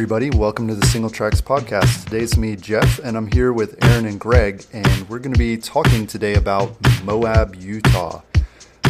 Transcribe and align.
Everybody, 0.00 0.30
welcome 0.30 0.66
to 0.66 0.74
the 0.74 0.86
Single 0.86 1.10
Tracks 1.10 1.42
Podcast. 1.42 2.04
Today's 2.04 2.38
me, 2.38 2.56
Jeff, 2.56 3.00
and 3.00 3.18
I'm 3.18 3.30
here 3.30 3.52
with 3.52 3.76
Aaron 3.84 4.06
and 4.06 4.18
Greg, 4.18 4.64
and 4.72 5.06
we're 5.10 5.18
going 5.18 5.34
to 5.34 5.38
be 5.38 5.58
talking 5.58 6.06
today 6.06 6.36
about 6.36 6.74
Moab, 7.04 7.54
Utah. 7.54 8.22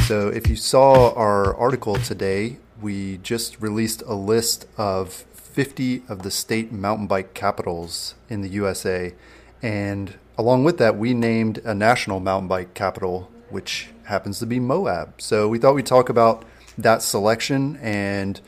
So, 0.07 0.29
if 0.29 0.49
you 0.49 0.55
saw 0.55 1.13
our 1.15 1.53
article 1.57 1.97
today, 1.97 2.59
we 2.81 3.17
just 3.25 3.61
released 3.61 4.05
a 4.07 4.15
list 4.15 4.67
of 4.77 5.13
50 5.13 6.05
of 6.09 6.23
the 6.23 6.31
state 6.31 6.71
mountain 6.71 7.09
bike 7.09 7.35
capitals 7.35 8.15
in 8.29 8.43
the 8.43 8.49
USA, 8.51 9.13
and 9.61 10.15
along 10.39 10.63
with 10.63 10.79
that, 10.79 10.97
we 10.97 11.13
named 11.13 11.59
a 11.65 11.75
national 11.75 12.21
mountain 12.21 12.47
bike 12.47 12.73
capital, 12.75 13.29
which 13.49 13.89
happens 14.05 14.39
to 14.39 14.47
be 14.47 14.61
Moab. 14.61 15.21
So, 15.21 15.49
we 15.49 15.59
thought 15.59 15.75
we'd 15.75 15.87
talk 15.87 16.09
about 16.09 16.45
that 16.79 17.03
selection 17.03 17.79
and 17.83 18.41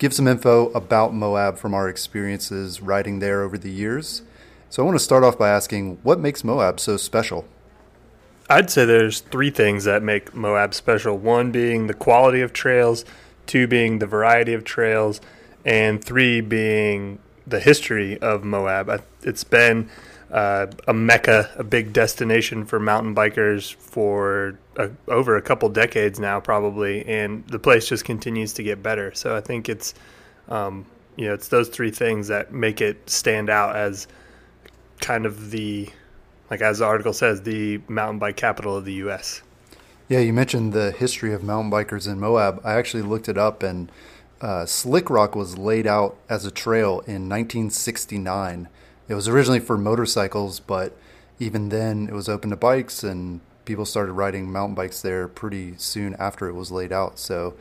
give 0.00 0.14
some 0.14 0.26
info 0.26 0.70
about 0.70 1.12
Moab 1.14 1.58
from 1.58 1.74
our 1.74 1.86
experiences 1.88 2.80
riding 2.80 3.18
there 3.18 3.42
over 3.42 3.58
the 3.58 3.70
years. 3.70 4.22
So 4.70 4.82
I 4.82 4.86
want 4.86 4.96
to 4.96 5.04
start 5.04 5.22
off 5.22 5.38
by 5.38 5.50
asking 5.50 5.98
what 6.02 6.18
makes 6.18 6.42
Moab 6.42 6.80
so 6.80 6.96
special? 6.96 7.44
I'd 8.48 8.70
say 8.70 8.86
there's 8.86 9.20
three 9.20 9.50
things 9.50 9.84
that 9.84 10.02
make 10.02 10.34
Moab 10.34 10.72
special. 10.74 11.18
One 11.18 11.52
being 11.52 11.86
the 11.86 11.94
quality 11.94 12.40
of 12.40 12.54
trails, 12.54 13.04
two 13.46 13.66
being 13.66 13.98
the 13.98 14.06
variety 14.06 14.54
of 14.54 14.64
trails, 14.64 15.20
and 15.66 16.02
three 16.02 16.40
being 16.40 17.18
the 17.46 17.60
history 17.60 18.18
of 18.20 18.42
Moab. 18.42 19.04
It's 19.22 19.44
been 19.44 19.90
uh, 20.30 20.66
a 20.86 20.94
mecca, 20.94 21.50
a 21.56 21.64
big 21.64 21.92
destination 21.92 22.64
for 22.64 22.78
mountain 22.78 23.14
bikers 23.14 23.74
for 23.74 24.58
a, 24.76 24.90
over 25.08 25.36
a 25.36 25.42
couple 25.42 25.68
decades 25.68 26.20
now, 26.20 26.38
probably, 26.38 27.04
and 27.06 27.46
the 27.48 27.58
place 27.58 27.88
just 27.88 28.04
continues 28.04 28.52
to 28.54 28.62
get 28.62 28.82
better. 28.82 29.12
So 29.14 29.36
I 29.36 29.40
think 29.40 29.68
it's, 29.68 29.94
um, 30.48 30.86
you 31.16 31.26
know, 31.26 31.34
it's 31.34 31.48
those 31.48 31.68
three 31.68 31.90
things 31.90 32.28
that 32.28 32.52
make 32.52 32.80
it 32.80 33.10
stand 33.10 33.50
out 33.50 33.74
as 33.74 34.06
kind 35.00 35.26
of 35.26 35.50
the, 35.50 35.88
like 36.48 36.60
as 36.60 36.78
the 36.78 36.84
article 36.84 37.12
says, 37.12 37.42
the 37.42 37.80
mountain 37.88 38.20
bike 38.20 38.36
capital 38.36 38.76
of 38.76 38.84
the 38.84 38.94
U.S. 38.94 39.42
Yeah, 40.08 40.20
you 40.20 40.32
mentioned 40.32 40.72
the 40.72 40.92
history 40.92 41.32
of 41.32 41.42
mountain 41.42 41.72
bikers 41.72 42.06
in 42.06 42.20
Moab. 42.20 42.60
I 42.62 42.74
actually 42.74 43.02
looked 43.02 43.28
it 43.28 43.38
up, 43.38 43.64
and 43.64 43.90
uh, 44.40 44.64
Slick 44.66 45.10
Rock 45.10 45.34
was 45.34 45.58
laid 45.58 45.86
out 45.86 46.16
as 46.28 46.44
a 46.44 46.50
trail 46.50 47.00
in 47.00 47.28
1969 47.28 48.68
it 49.10 49.14
was 49.14 49.26
originally 49.26 49.58
for 49.58 49.76
motorcycles, 49.76 50.60
but 50.60 50.96
even 51.40 51.68
then 51.68 52.06
it 52.08 52.14
was 52.14 52.28
open 52.28 52.50
to 52.50 52.56
bikes 52.56 53.02
and 53.02 53.40
people 53.64 53.84
started 53.84 54.12
riding 54.12 54.50
mountain 54.52 54.76
bikes 54.76 55.02
there 55.02 55.26
pretty 55.26 55.74
soon 55.78 56.14
after 56.14 56.48
it 56.48 56.52
was 56.54 56.70
laid 56.70 56.92
out. 56.92 57.18
So, 57.18 57.54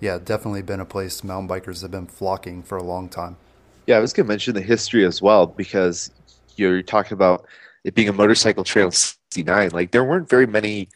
yeah, 0.00 0.18
definitely 0.18 0.62
been 0.62 0.80
a 0.80 0.84
place 0.84 1.22
mountain 1.22 1.48
bikers 1.48 1.82
have 1.82 1.92
been 1.92 2.08
flocking 2.08 2.60
for 2.64 2.76
a 2.76 2.82
long 2.82 3.08
time. 3.08 3.36
Yeah, 3.86 3.98
I 3.98 4.00
was 4.00 4.12
going 4.12 4.26
to 4.26 4.28
mention 4.28 4.54
the 4.54 4.60
history 4.60 5.04
as 5.04 5.22
well 5.22 5.46
because 5.46 6.10
you're 6.56 6.82
talking 6.82 7.12
about 7.12 7.46
it 7.84 7.94
being 7.94 8.08
a 8.08 8.12
motorcycle 8.12 8.64
trail 8.64 8.90
69. 8.90 9.70
Like, 9.70 9.92
there 9.92 10.02
weren't 10.02 10.28
very 10.28 10.46
many 10.48 10.88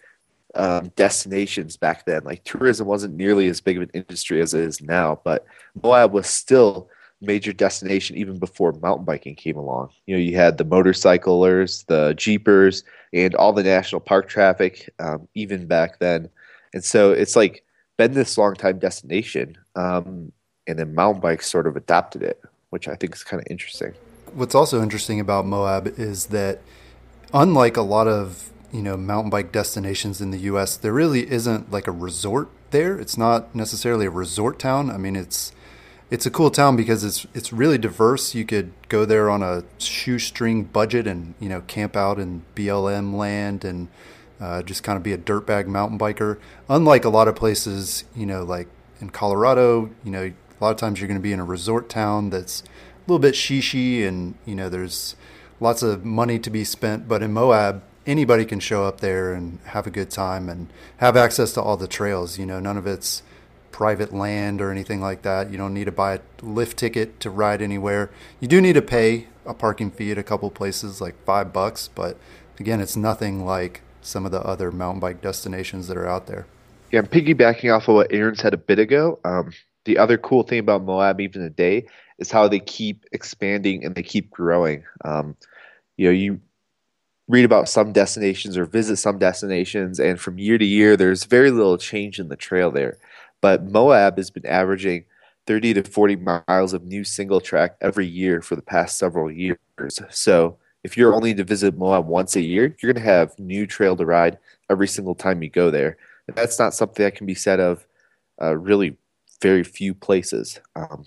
um, 0.57 0.91
destinations 0.97 1.77
back 1.77 2.05
then. 2.05 2.25
Like, 2.25 2.43
tourism 2.43 2.89
wasn't 2.89 3.15
nearly 3.15 3.47
as 3.47 3.61
big 3.61 3.77
of 3.77 3.85
an 3.85 3.91
industry 3.95 4.41
as 4.43 4.55
it 4.55 4.63
is 4.63 4.83
now, 4.83 5.21
but 5.23 5.47
Moab 5.81 6.13
was 6.13 6.27
still 6.27 6.89
major 7.21 7.53
destination 7.53 8.17
even 8.17 8.39
before 8.39 8.73
mountain 8.73 9.05
biking 9.05 9.35
came 9.35 9.57
along. 9.57 9.91
You 10.07 10.17
know, 10.17 10.21
you 10.21 10.37
had 10.37 10.59
the 10.59 10.65
motorcyclers, 10.65 11.85
the 11.85 12.15
jeepers, 12.15 12.85
and 13.13 13.35
all 13.35 13.53
the 13.53 13.63
national 13.63 14.01
park 14.01 14.29
traffic, 14.29 14.89
um, 14.99 15.29
even 15.35 15.67
back 15.67 15.99
then. 15.99 16.31
And 16.73 16.85
so 16.85 17.13
it's 17.13 17.37
like 17.37 17.65
been 17.99 18.15
this 18.15 18.39
long 18.39 18.55
time 18.55 18.79
destination, 18.79 19.59
um, 19.77 20.33
and 20.67 20.79
then 20.79 20.95
mountain 20.95 21.21
bikes 21.21 21.51
sort 21.51 21.67
of 21.67 21.77
adopted 21.77 22.23
it, 22.23 22.41
which 22.71 22.89
I 22.89 22.95
think 22.95 23.15
is 23.15 23.25
kind 23.25 23.41
of 23.41 23.47
interesting. 23.51 23.93
What's 24.33 24.55
also 24.55 24.83
interesting 24.83 25.21
about 25.21 25.45
Moab 25.45 25.89
is 25.99 26.27
that, 26.27 26.61
unlike 27.35 27.77
a 27.77 27.83
lot 27.83 28.07
of 28.07 28.51
you 28.73 28.83
know 28.83 28.97
mountain 28.97 29.31
bike 29.31 29.53
destinations 29.53 30.21
in 30.21 30.31
the 30.31 30.39
U.S., 30.39 30.77
there 30.77 30.93
really 30.93 31.31
isn't 31.31 31.71
like 31.71 31.89
a 31.89 31.93
resort 31.93 32.49
there. 32.71 32.99
It's 32.99 33.19
not 33.19 33.55
necessarily 33.55 34.07
a 34.07 34.11
resort 34.11 34.59
town. 34.59 34.91
I 34.91 34.97
mean, 34.97 35.17
it's 35.17 35.53
it's 36.11 36.27
a 36.27 36.31
cool 36.31 36.51
town 36.51 36.77
because 36.77 37.05
it's 37.05 37.27
it's 37.35 37.53
really 37.53 37.79
diverse. 37.79 38.35
You 38.35 38.45
could 38.45 38.73
go 38.89 39.05
there 39.05 39.31
on 39.31 39.43
a 39.43 39.63
shoestring 39.79 40.65
budget 40.65 41.07
and 41.07 41.35
you 41.39 41.49
know 41.49 41.61
camp 41.63 41.97
out 41.97 42.19
in 42.19 42.43
BLM 42.57 43.15
land 43.15 43.65
and 43.65 43.89
uh, 44.41 44.63
just 44.63 44.83
kind 44.83 44.97
of 44.97 45.03
be 45.03 45.13
a 45.13 45.19
dirtbag 45.19 45.67
mountain 45.67 45.99
biker. 45.99 46.39
Unlike 46.69 47.05
a 47.05 47.11
lot 47.11 47.29
of 47.29 47.37
places, 47.37 48.05
you 48.17 48.27
know, 48.27 48.43
like 48.43 48.69
in 49.01 49.11
Colorado, 49.11 49.91
you 50.03 50.11
know, 50.11 50.25
a 50.25 50.61
lot 50.61 50.71
of 50.71 50.77
times 50.77 51.01
you're 51.01 51.09
going 51.09 51.21
to 51.21 51.23
be 51.23 51.33
in 51.33 51.41
a 51.41 51.45
resort 51.45 51.89
town 51.89 52.31
that's 52.31 52.63
a 52.63 53.01
little 53.07 53.21
bit 53.21 53.35
shishy 53.35 54.07
and 54.07 54.35
you 54.45 54.55
know 54.55 54.69
there's 54.69 55.15
lots 55.61 55.83
of 55.83 56.05
money 56.05 56.39
to 56.41 56.51
be 56.51 56.65
spent. 56.65 57.07
But 57.07 57.23
in 57.23 57.33
Moab, 57.33 57.85
anybody 58.05 58.45
can 58.45 58.59
show 58.59 58.85
up 58.85 59.01
there 59.01 59.33
and 59.33 59.61
have 59.67 59.87
a 59.87 59.91
good 59.91 60.11
time 60.11 60.49
and 60.49 60.73
have 60.97 61.17
access 61.17 61.53
to 61.53 61.63
all 61.63 61.77
the 61.77 61.87
trails. 61.87 62.37
You 62.37 62.47
know, 62.47 62.59
none 62.59 62.77
of 62.77 62.87
it's 62.87 63.23
private 63.73 64.13
land 64.13 64.61
or 64.61 64.71
anything 64.71 65.01
like 65.01 65.23
that. 65.23 65.51
You 65.51 65.59
don't 65.59 65.75
need 65.75 65.85
to 65.85 65.93
buy 65.93 66.15
a 66.15 66.21
lift 66.43 66.79
ticket 66.79 67.21
to 67.21 67.31
ride 67.31 67.63
anywhere. 67.63 68.11
You 68.41 68.49
do 68.49 68.61
need 68.61 68.75
to 68.75 68.83
pay 68.83 69.29
a 69.47 69.55
parking 69.55 69.91
fee 69.91 70.13
at 70.13 70.19
a 70.19 70.23
couple 70.23 70.51
places, 70.51 71.01
like 71.01 71.23
five 71.25 71.53
bucks, 71.53 71.89
but 71.89 72.17
again, 72.59 72.81
it's 72.81 72.97
nothing 72.97 73.45
like 73.45 73.83
some 74.03 74.25
of 74.27 74.33
the 74.33 74.41
other 74.43 74.71
mountain 74.71 75.01
bike 75.01 75.21
destinations 75.21 75.89
that 75.89 75.97
are 75.97 76.07
out 76.07 76.27
there. 76.27 76.47
Yeah, 76.91 77.01
I'm 77.01 77.07
piggybacking 77.07 77.75
off 77.75 77.89
of 77.89 77.95
what 77.95 78.13
Aaron 78.13 78.35
said 78.35 78.55
a 78.55 78.59
bit 78.59 78.79
ago. 78.79 79.19
Um, 79.25 79.53
the 79.85 79.99
other 79.99 80.19
cool 80.19 80.43
thing 80.43 80.59
about 80.59 80.83
Moab, 80.83 81.21
even 81.21 81.43
today, 81.43 81.87
is 82.19 82.31
how 82.31 82.49
they 82.49 82.61
keep 82.61 83.05
expanding 83.13 83.85
and 83.85 83.95
they 83.95 84.03
keep 84.03 84.31
growing. 84.31 84.85
Um, 85.05 85.37
you 85.97 86.07
know, 86.07 86.13
you 86.13 86.41
read 87.29 87.45
about 87.45 87.69
some 87.69 87.93
destinations 87.93 88.57
or 88.57 88.65
visit 88.65 88.97
some 88.97 89.19
destinations, 89.19 90.01
and 90.01 90.21
from 90.21 90.39
year 90.39 90.59
to 90.59 90.65
year, 90.65 90.97
there's 90.97 91.25
very 91.25 91.51
little 91.51 91.79
change 91.79 92.19
in 92.19 92.29
the 92.29 92.37
trail 92.37 92.71
there. 92.71 92.99
But 93.41 93.65
Moab 93.65 94.17
has 94.17 94.31
been 94.31 94.47
averaging 94.47 95.05
30 95.47 95.75
to 95.75 95.83
40 95.83 96.17
miles 96.17 96.73
of 96.73 96.85
new 96.85 97.05
single 97.05 97.41
track 97.41 97.77
every 97.81 98.07
year 98.07 98.43
for 98.43 98.57
the 98.57 98.63
past 98.63 98.99
several 98.99 99.31
years. 99.31 99.59
So 100.11 100.59
if 100.85 100.97
you're 100.97 101.15
only 101.15 101.35
to 101.35 101.45
visit 101.45 101.77
Moab 101.77 102.07
once 102.07 102.37
a 102.37 102.41
year, 102.41 102.77
you're 102.81 102.93
going 102.93 103.05
to 103.05 103.11
have 103.11 103.39
new 103.39 103.67
trail 103.67 103.97
to 103.97 104.07
ride 104.07 104.39
every 104.71 104.89
single 104.89 105.15
time 105.15 105.43
you 105.43 105.51
go 105.51 105.71
there. 105.71 105.97
And 106.29 106.37
that's 106.37 106.59
not 106.59 106.75
something 106.75 107.05
that 107.05 107.17
can 107.17 107.27
be 107.27 107.35
said 107.35 107.61
of 107.61 107.87
uh, 108.41 108.57
really 108.57 108.97
very 109.43 109.65
few 109.65 109.95
places. 109.95 110.61
Um, 110.77 111.05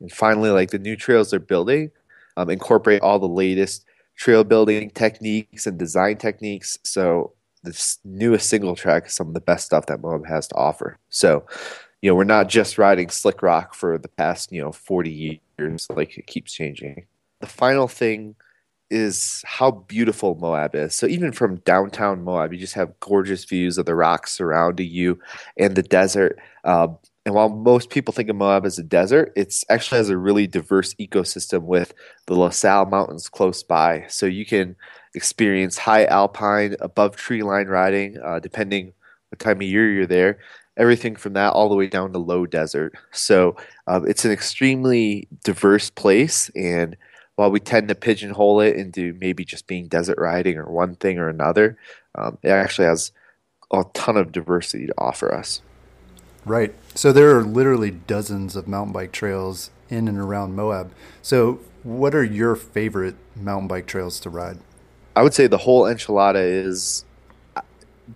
and 0.00 0.10
finally, 0.10 0.50
like 0.50 0.70
the 0.70 0.78
new 0.78 0.96
trails 0.96 1.30
they're 1.30 1.40
building, 1.40 1.90
um, 2.36 2.50
incorporate 2.50 3.02
all 3.02 3.18
the 3.18 3.28
latest 3.28 3.84
trail 4.16 4.44
building 4.44 4.90
techniques 4.90 5.66
and 5.66 5.78
design 5.78 6.16
techniques. 6.16 6.78
So 6.82 7.32
the 7.62 7.96
newest 8.04 8.48
single 8.48 8.74
track 8.74 9.06
is 9.06 9.12
some 9.12 9.28
of 9.28 9.34
the 9.34 9.40
best 9.40 9.66
stuff 9.66 9.86
that 9.86 10.00
Moab 10.00 10.26
has 10.26 10.48
to 10.48 10.54
offer. 10.56 10.98
So, 11.08 11.46
you 12.00 12.10
know, 12.10 12.14
we're 12.14 12.24
not 12.24 12.48
just 12.48 12.78
riding 12.78 13.08
slick 13.08 13.42
rock 13.42 13.74
for 13.74 13.98
the 13.98 14.08
past, 14.08 14.52
you 14.52 14.60
know, 14.60 14.72
40 14.72 15.40
years, 15.58 15.86
like 15.90 16.18
it 16.18 16.26
keeps 16.26 16.52
changing. 16.52 17.06
The 17.40 17.46
final 17.46 17.88
thing 17.88 18.34
is 18.90 19.42
how 19.46 19.70
beautiful 19.70 20.34
Moab 20.34 20.74
is. 20.74 20.94
So 20.94 21.06
even 21.06 21.32
from 21.32 21.56
downtown 21.60 22.22
Moab, 22.22 22.52
you 22.52 22.58
just 22.58 22.74
have 22.74 22.98
gorgeous 23.00 23.44
views 23.44 23.78
of 23.78 23.86
the 23.86 23.94
rocks 23.94 24.32
surrounding 24.32 24.90
you 24.90 25.18
and 25.56 25.74
the 25.74 25.82
desert. 25.82 26.38
Um, 26.64 26.98
and 27.24 27.34
while 27.34 27.48
most 27.48 27.88
people 27.88 28.12
think 28.12 28.28
of 28.28 28.36
Moab 28.36 28.66
as 28.66 28.78
a 28.78 28.82
desert, 28.82 29.32
it 29.34 29.54
actually 29.70 29.98
has 29.98 30.10
a 30.10 30.18
really 30.18 30.46
diverse 30.46 30.92
ecosystem 30.94 31.62
with 31.62 31.94
the 32.26 32.34
La 32.34 32.50
Salle 32.50 32.86
Mountains 32.86 33.28
close 33.28 33.62
by. 33.62 34.04
So 34.08 34.26
you 34.26 34.44
can 34.44 34.76
experience 35.14 35.78
high 35.78 36.04
alpine, 36.04 36.76
above 36.80 37.16
tree 37.16 37.42
line 37.42 37.66
riding, 37.66 38.18
uh, 38.18 38.38
depending 38.38 38.92
what 39.28 39.38
time 39.38 39.58
of 39.58 39.62
year 39.62 39.90
you're 39.90 40.06
there. 40.06 40.38
Everything 40.76 41.16
from 41.16 41.34
that 41.34 41.52
all 41.52 41.68
the 41.68 41.74
way 41.74 41.86
down 41.86 42.12
to 42.12 42.18
low 42.18 42.46
desert. 42.46 42.94
So 43.10 43.56
um, 43.86 44.08
it's 44.08 44.24
an 44.24 44.32
extremely 44.32 45.28
diverse 45.44 45.90
place. 45.90 46.50
And 46.56 46.96
while 47.36 47.50
we 47.50 47.60
tend 47.60 47.88
to 47.88 47.94
pigeonhole 47.94 48.60
it 48.60 48.76
into 48.76 49.14
maybe 49.20 49.44
just 49.44 49.66
being 49.66 49.88
desert 49.88 50.18
riding 50.18 50.56
or 50.56 50.70
one 50.70 50.96
thing 50.96 51.18
or 51.18 51.28
another, 51.28 51.76
um, 52.14 52.38
it 52.42 52.50
actually 52.50 52.86
has 52.86 53.12
a 53.72 53.84
ton 53.94 54.16
of 54.16 54.32
diversity 54.32 54.86
to 54.86 54.94
offer 54.96 55.34
us. 55.34 55.60
Right. 56.44 56.74
So 56.94 57.12
there 57.12 57.36
are 57.36 57.42
literally 57.42 57.90
dozens 57.90 58.56
of 58.56 58.66
mountain 58.66 58.92
bike 58.92 59.12
trails 59.12 59.70
in 59.88 60.08
and 60.08 60.18
around 60.18 60.56
Moab. 60.56 60.92
So, 61.20 61.60
what 61.82 62.14
are 62.14 62.24
your 62.24 62.54
favorite 62.54 63.16
mountain 63.34 63.68
bike 63.68 63.86
trails 63.86 64.20
to 64.20 64.30
ride? 64.30 64.58
I 65.14 65.22
would 65.22 65.34
say 65.34 65.46
the 65.46 65.58
whole 65.58 65.82
enchilada 65.84 66.42
is 66.42 67.04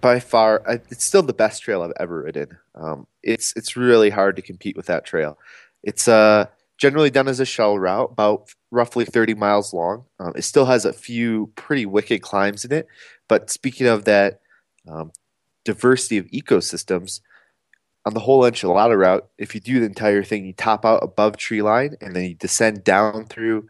by 0.00 0.18
far 0.20 0.62
it's 0.90 1.04
still 1.04 1.22
the 1.22 1.32
best 1.32 1.62
trail 1.62 1.82
I've 1.82 1.92
ever 1.98 2.22
ridden. 2.22 2.58
Um, 2.74 3.06
it's 3.22 3.52
it's 3.56 3.76
really 3.76 4.10
hard 4.10 4.36
to 4.36 4.42
compete 4.42 4.76
with 4.76 4.86
that 4.86 5.04
trail. 5.04 5.38
It's 5.82 6.08
uh, 6.08 6.46
generally 6.78 7.10
done 7.10 7.28
as 7.28 7.40
a 7.40 7.44
shell 7.44 7.78
route, 7.78 8.10
about 8.12 8.50
roughly 8.70 9.04
30 9.04 9.34
miles 9.34 9.72
long. 9.72 10.04
Um, 10.18 10.32
it 10.36 10.42
still 10.42 10.66
has 10.66 10.84
a 10.84 10.92
few 10.92 11.52
pretty 11.54 11.86
wicked 11.86 12.22
climbs 12.22 12.64
in 12.64 12.72
it. 12.72 12.86
But 13.28 13.50
speaking 13.50 13.86
of 13.86 14.04
that 14.04 14.40
um, 14.88 15.12
diversity 15.64 16.18
of 16.18 16.26
ecosystems, 16.26 17.20
on 18.04 18.14
the 18.14 18.20
whole 18.20 18.42
enchilada 18.42 18.96
route, 18.96 19.28
if 19.36 19.54
you 19.54 19.60
do 19.60 19.80
the 19.80 19.86
entire 19.86 20.22
thing, 20.22 20.46
you 20.46 20.52
top 20.52 20.84
out 20.84 21.02
above 21.02 21.36
tree 21.36 21.60
line 21.60 21.96
and 22.00 22.14
then 22.14 22.24
you 22.24 22.34
descend 22.34 22.84
down 22.84 23.26
through 23.26 23.68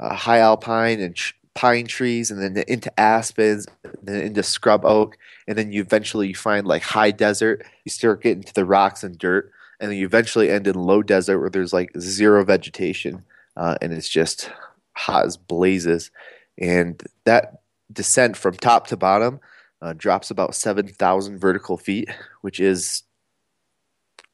uh, 0.00 0.14
high 0.14 0.38
alpine 0.38 1.00
and 1.00 1.16
pine 1.56 1.86
trees 1.86 2.30
and 2.30 2.40
then 2.40 2.62
into 2.68 2.92
aspens 3.00 3.66
then 4.02 4.20
into 4.20 4.42
scrub 4.42 4.84
oak 4.84 5.18
and 5.48 5.58
then 5.58 5.72
you 5.72 5.80
eventually 5.80 6.28
you 6.28 6.34
find 6.34 6.66
like 6.66 6.82
high 6.82 7.10
desert 7.10 7.64
you 7.84 7.90
start 7.90 8.22
getting 8.22 8.42
to 8.42 8.54
the 8.54 8.64
rocks 8.64 9.02
and 9.02 9.18
dirt 9.18 9.50
and 9.80 9.90
then 9.90 9.98
you 9.98 10.06
eventually 10.06 10.50
end 10.50 10.66
in 10.66 10.74
low 10.74 11.02
desert 11.02 11.38
where 11.38 11.50
there's 11.50 11.72
like 11.72 11.90
zero 11.98 12.44
vegetation 12.44 13.24
uh, 13.56 13.76
and 13.80 13.92
it's 13.92 14.08
just 14.08 14.50
hot 14.94 15.26
as 15.26 15.36
blazes. 15.36 16.10
And 16.58 17.02
that 17.24 17.60
descent 17.92 18.36
from 18.36 18.54
top 18.54 18.86
to 18.88 18.96
bottom 18.96 19.40
uh, 19.82 19.92
drops 19.92 20.30
about 20.30 20.54
7000 20.54 21.38
vertical 21.38 21.76
feet 21.76 22.08
which 22.40 22.60
is 22.60 23.02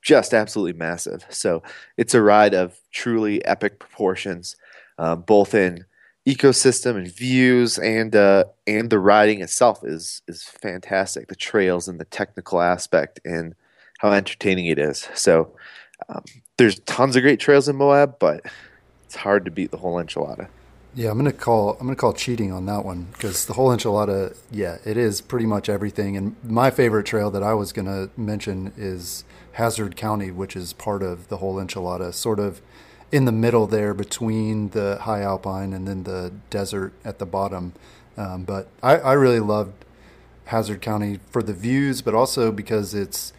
just 0.01 0.35
absolutely 0.35 0.73
massive. 0.73 1.25
So 1.29 1.63
it's 1.97 2.15
a 2.15 2.23
ride 2.23 2.55
of 2.55 2.81
truly 2.91 3.45
epic 3.45 3.79
proportions 3.79 4.57
uh, 4.99 5.17
both 5.17 5.55
in 5.55 5.85
ecosystem 6.27 6.97
and 6.97 7.13
views 7.13 7.79
and 7.79 8.15
uh, 8.15 8.45
and 8.67 8.91
the 8.91 8.99
riding 8.99 9.41
itself 9.41 9.85
is 9.85 10.23
is 10.29 10.43
fantastic. 10.43 11.29
The 11.29 11.35
trails 11.35 11.89
and 11.89 11.99
the 11.99 12.05
technical 12.05 12.61
aspect 12.61 13.21
and 13.25 13.55
how 13.99 14.13
entertaining 14.13 14.67
it 14.67 14.79
is. 14.79 15.09
So 15.15 15.55
um, 16.09 16.25
there's 16.57 16.79
tons 16.81 17.17
of 17.17 17.23
great 17.23 17.41
trails 17.41 17.69
in 17.69 17.77
Moab, 17.77 18.19
but 18.19 18.43
it's 19.05 19.17
hard 19.17 19.45
to 19.45 19.51
beat 19.51 19.71
the 19.71 19.77
whole 19.79 20.03
enchilada. 20.03 20.49
Yeah, 20.95 21.11
I'm 21.11 21.17
gonna 21.17 21.33
call 21.33 21.73
I'm 21.81 21.87
gonna 21.87 21.97
call 21.97 22.13
cheating 22.13 22.53
on 22.53 22.67
that 22.67 22.85
one 22.85 23.09
because 23.13 23.47
the 23.47 23.55
whole 23.55 23.71
enchilada, 23.71 24.37
yeah, 24.51 24.79
it 24.85 24.97
is 24.97 25.21
pretty 25.21 25.47
much 25.47 25.69
everything. 25.69 26.17
And 26.17 26.37
my 26.45 26.71
favorite 26.71 27.07
trail 27.07 27.31
that 27.31 27.43
I 27.43 27.55
was 27.55 27.73
gonna 27.73 28.11
mention 28.17 28.73
is 28.77 29.25
Hazard 29.53 29.97
County, 29.97 30.31
which 30.31 30.55
is 30.55 30.73
part 30.73 31.03
of 31.03 31.29
the 31.29 31.39
whole 31.39 31.57
enchilada, 31.57 32.13
sort 32.13 32.39
of 32.39 32.61
in 33.13 33.27
the 33.27 33.33
middle 33.33 33.67
there 33.67 33.93
between 33.93 34.71
the 34.71 34.99
high 35.03 35.21
alpine 35.21 35.75
and 35.75 35.87
then 35.87 36.05
the 36.05 36.33
desert 36.49 36.95
at 37.05 37.19
the 37.19 37.27
bottom. 37.27 37.75
Um, 38.17 38.45
but 38.45 38.69
I, 38.83 38.97
I 38.97 39.13
really 39.13 39.41
loved 39.41 39.85
Hazard 40.47 40.81
County 40.81 41.21
for 41.31 41.43
the 41.43 41.53
views, 41.53 42.03
but 42.03 42.15
also 42.15 42.51
because 42.51 42.95
it's 42.95 43.33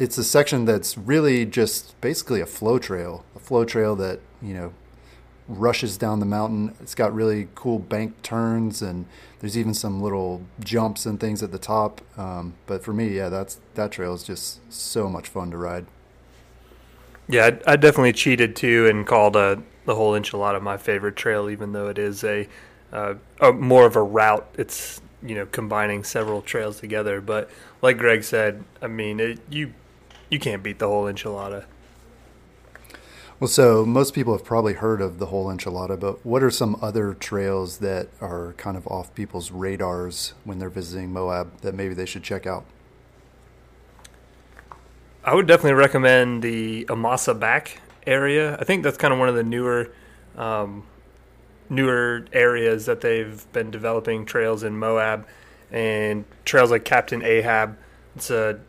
it's 0.00 0.18
a 0.18 0.24
section 0.24 0.64
that's 0.64 0.98
really 0.98 1.46
just 1.46 1.98
basically 2.00 2.40
a 2.40 2.46
flow 2.46 2.78
trail, 2.80 3.24
a 3.36 3.38
flow 3.38 3.64
trail 3.64 3.94
that 3.96 4.18
you 4.42 4.52
know 4.52 4.72
rushes 5.46 5.96
down 5.96 6.18
the 6.18 6.26
mountain. 6.26 6.74
It's 6.80 6.94
got 6.94 7.14
really 7.14 7.48
cool 7.54 7.78
bank 7.78 8.20
turns, 8.22 8.82
and 8.82 9.06
there's 9.38 9.56
even 9.56 9.74
some 9.74 10.02
little 10.02 10.42
jumps 10.58 11.06
and 11.06 11.20
things 11.20 11.42
at 11.42 11.52
the 11.52 11.58
top. 11.58 12.00
Um, 12.18 12.54
but 12.66 12.82
for 12.82 12.92
me, 12.92 13.16
yeah, 13.16 13.28
that's 13.28 13.60
that 13.74 13.92
trail 13.92 14.14
is 14.14 14.24
just 14.24 14.72
so 14.72 15.08
much 15.08 15.28
fun 15.28 15.52
to 15.52 15.56
ride. 15.56 15.86
Yeah, 17.30 17.58
I, 17.66 17.72
I 17.72 17.76
definitely 17.76 18.12
cheated 18.12 18.56
too 18.56 18.86
and 18.88 19.06
called 19.06 19.34
the 19.34 19.62
whole 19.86 20.12
enchilada 20.12 20.60
my 20.60 20.76
favorite 20.76 21.16
trail, 21.16 21.48
even 21.48 21.72
though 21.72 21.88
it 21.88 21.98
is 21.98 22.24
a, 22.24 22.48
uh, 22.92 23.14
a 23.40 23.52
more 23.52 23.86
of 23.86 23.96
a 23.96 24.02
route. 24.02 24.48
It's 24.58 25.00
you 25.22 25.34
know 25.34 25.46
combining 25.46 26.02
several 26.02 26.42
trails 26.42 26.80
together. 26.80 27.20
But 27.20 27.50
like 27.82 27.98
Greg 27.98 28.24
said, 28.24 28.64
I 28.82 28.88
mean, 28.88 29.20
it, 29.20 29.38
you 29.48 29.72
you 30.28 30.38
can't 30.38 30.62
beat 30.62 30.78
the 30.78 30.88
whole 30.88 31.04
enchilada. 31.04 31.64
Well, 33.38 33.48
so 33.48 33.86
most 33.86 34.12
people 34.12 34.36
have 34.36 34.44
probably 34.44 34.74
heard 34.74 35.00
of 35.00 35.18
the 35.18 35.26
whole 35.26 35.46
enchilada, 35.46 35.98
but 35.98 36.26
what 36.26 36.42
are 36.42 36.50
some 36.50 36.76
other 36.82 37.14
trails 37.14 37.78
that 37.78 38.08
are 38.20 38.52
kind 38.58 38.76
of 38.76 38.86
off 38.88 39.14
people's 39.14 39.50
radars 39.50 40.34
when 40.44 40.58
they're 40.58 40.68
visiting 40.68 41.10
Moab 41.10 41.60
that 41.62 41.74
maybe 41.74 41.94
they 41.94 42.04
should 42.04 42.22
check 42.22 42.46
out? 42.46 42.66
I 45.22 45.34
would 45.34 45.46
definitely 45.46 45.74
recommend 45.74 46.42
the 46.42 46.86
Amasa 46.88 47.34
Back 47.34 47.80
area. 48.06 48.56
I 48.58 48.64
think 48.64 48.82
that's 48.82 48.96
kind 48.96 49.12
of 49.12 49.18
one 49.18 49.28
of 49.28 49.34
the 49.34 49.42
newer, 49.42 49.92
um, 50.36 50.84
newer 51.68 52.24
areas 52.32 52.86
that 52.86 53.02
they've 53.02 53.44
been 53.52 53.70
developing 53.70 54.24
trails 54.24 54.62
in 54.62 54.78
Moab, 54.78 55.26
and 55.70 56.24
trails 56.44 56.70
like 56.70 56.84
Captain 56.84 57.22
Ahab. 57.22 57.76
It's 58.16 58.30
a 58.30 58.60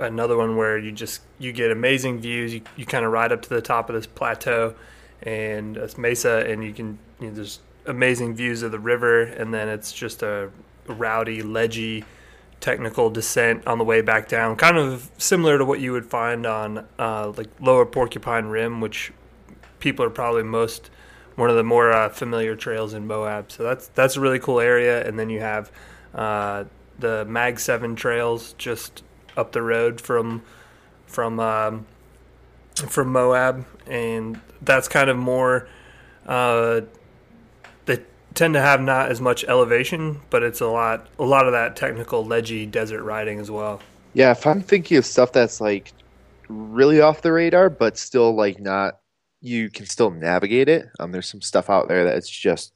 another 0.00 0.36
one 0.36 0.56
where 0.56 0.78
you 0.78 0.90
just 0.90 1.20
you 1.38 1.52
get 1.52 1.70
amazing 1.70 2.18
views. 2.18 2.52
You 2.52 2.62
you 2.76 2.86
kind 2.86 3.04
of 3.04 3.12
ride 3.12 3.30
up 3.30 3.42
to 3.42 3.48
the 3.48 3.62
top 3.62 3.88
of 3.88 3.94
this 3.94 4.06
plateau, 4.06 4.74
and 5.22 5.76
it's 5.76 5.96
mesa, 5.96 6.44
and 6.46 6.64
you 6.64 6.72
can 6.72 6.98
you 7.20 7.28
know, 7.28 7.34
there's 7.34 7.60
amazing 7.86 8.34
views 8.34 8.62
of 8.62 8.72
the 8.72 8.80
river, 8.80 9.22
and 9.22 9.54
then 9.54 9.68
it's 9.68 9.92
just 9.92 10.24
a 10.24 10.50
rowdy, 10.88 11.40
ledgy 11.40 12.04
technical 12.60 13.10
descent 13.10 13.66
on 13.66 13.78
the 13.78 13.84
way 13.84 14.02
back 14.02 14.28
down, 14.28 14.56
kind 14.56 14.76
of 14.76 15.10
similar 15.18 15.58
to 15.58 15.64
what 15.64 15.80
you 15.80 15.92
would 15.92 16.06
find 16.06 16.46
on 16.46 16.86
uh, 16.98 17.32
like 17.36 17.48
Lower 17.60 17.86
Porcupine 17.86 18.46
Rim, 18.46 18.80
which 18.80 19.12
people 19.78 20.04
are 20.04 20.10
probably 20.10 20.42
most 20.42 20.90
one 21.36 21.48
of 21.48 21.56
the 21.56 21.64
more 21.64 21.90
uh, 21.90 22.08
familiar 22.10 22.54
trails 22.54 22.92
in 22.92 23.06
Moab. 23.06 23.50
So 23.50 23.62
that's 23.62 23.88
that's 23.88 24.16
a 24.16 24.20
really 24.20 24.38
cool 24.38 24.60
area. 24.60 25.06
And 25.06 25.18
then 25.18 25.30
you 25.30 25.40
have 25.40 25.72
uh, 26.14 26.64
the 26.98 27.24
Mag 27.24 27.58
Seven 27.58 27.96
trails 27.96 28.54
just 28.58 29.02
up 29.36 29.52
the 29.52 29.62
road 29.62 30.00
from 30.00 30.42
from 31.06 31.40
um, 31.40 31.86
from 32.74 33.10
Moab, 33.10 33.64
and 33.86 34.40
that's 34.62 34.88
kind 34.88 35.10
of 35.10 35.16
more. 35.16 35.66
Tend 38.34 38.54
to 38.54 38.60
have 38.60 38.80
not 38.80 39.10
as 39.10 39.20
much 39.20 39.44
elevation, 39.44 40.20
but 40.30 40.42
it's 40.42 40.60
a 40.60 40.66
lot 40.66 41.06
a 41.18 41.24
lot 41.24 41.46
of 41.46 41.52
that 41.52 41.76
technical 41.76 42.24
ledgy 42.24 42.66
desert 42.66 43.02
riding 43.02 43.38
as 43.38 43.50
well. 43.50 43.80
Yeah, 44.14 44.30
if 44.30 44.46
I'm 44.46 44.62
thinking 44.62 44.96
of 44.98 45.06
stuff 45.06 45.32
that's 45.32 45.60
like 45.60 45.92
really 46.48 47.00
off 47.00 47.22
the 47.22 47.32
radar, 47.32 47.70
but 47.70 47.98
still 47.98 48.34
like 48.34 48.60
not 48.60 49.00
you 49.40 49.70
can 49.70 49.86
still 49.86 50.10
navigate 50.10 50.68
it. 50.68 50.86
Um, 50.98 51.12
there's 51.12 51.28
some 51.28 51.40
stuff 51.40 51.70
out 51.70 51.88
there 51.88 52.04
that's 52.04 52.28
just 52.28 52.72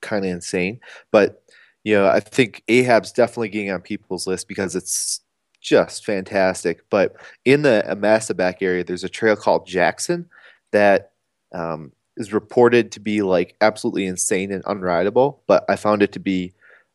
kind 0.00 0.24
of 0.24 0.30
insane, 0.30 0.80
but 1.10 1.42
you 1.82 1.94
know, 1.94 2.06
I 2.06 2.20
think 2.20 2.62
Ahab's 2.68 3.12
definitely 3.12 3.48
getting 3.48 3.70
on 3.70 3.80
people's 3.80 4.26
list 4.26 4.48
because 4.48 4.76
it's 4.76 5.20
just 5.60 6.04
fantastic. 6.04 6.84
But 6.90 7.16
in 7.44 7.62
the 7.62 7.90
Amasa 7.90 8.34
back 8.34 8.62
area, 8.62 8.84
there's 8.84 9.04
a 9.04 9.08
trail 9.08 9.36
called 9.36 9.66
Jackson 9.66 10.28
that 10.72 11.12
um, 11.52 11.92
is 12.20 12.32
reported 12.32 12.92
to 12.92 13.00
be 13.00 13.22
like 13.22 13.56
absolutely 13.60 14.06
insane 14.06 14.52
and 14.52 14.64
unrideable, 14.64 15.38
but 15.46 15.64
I 15.68 15.76
found 15.76 16.02
it 16.02 16.12
to 16.12 16.20
be 16.20 16.52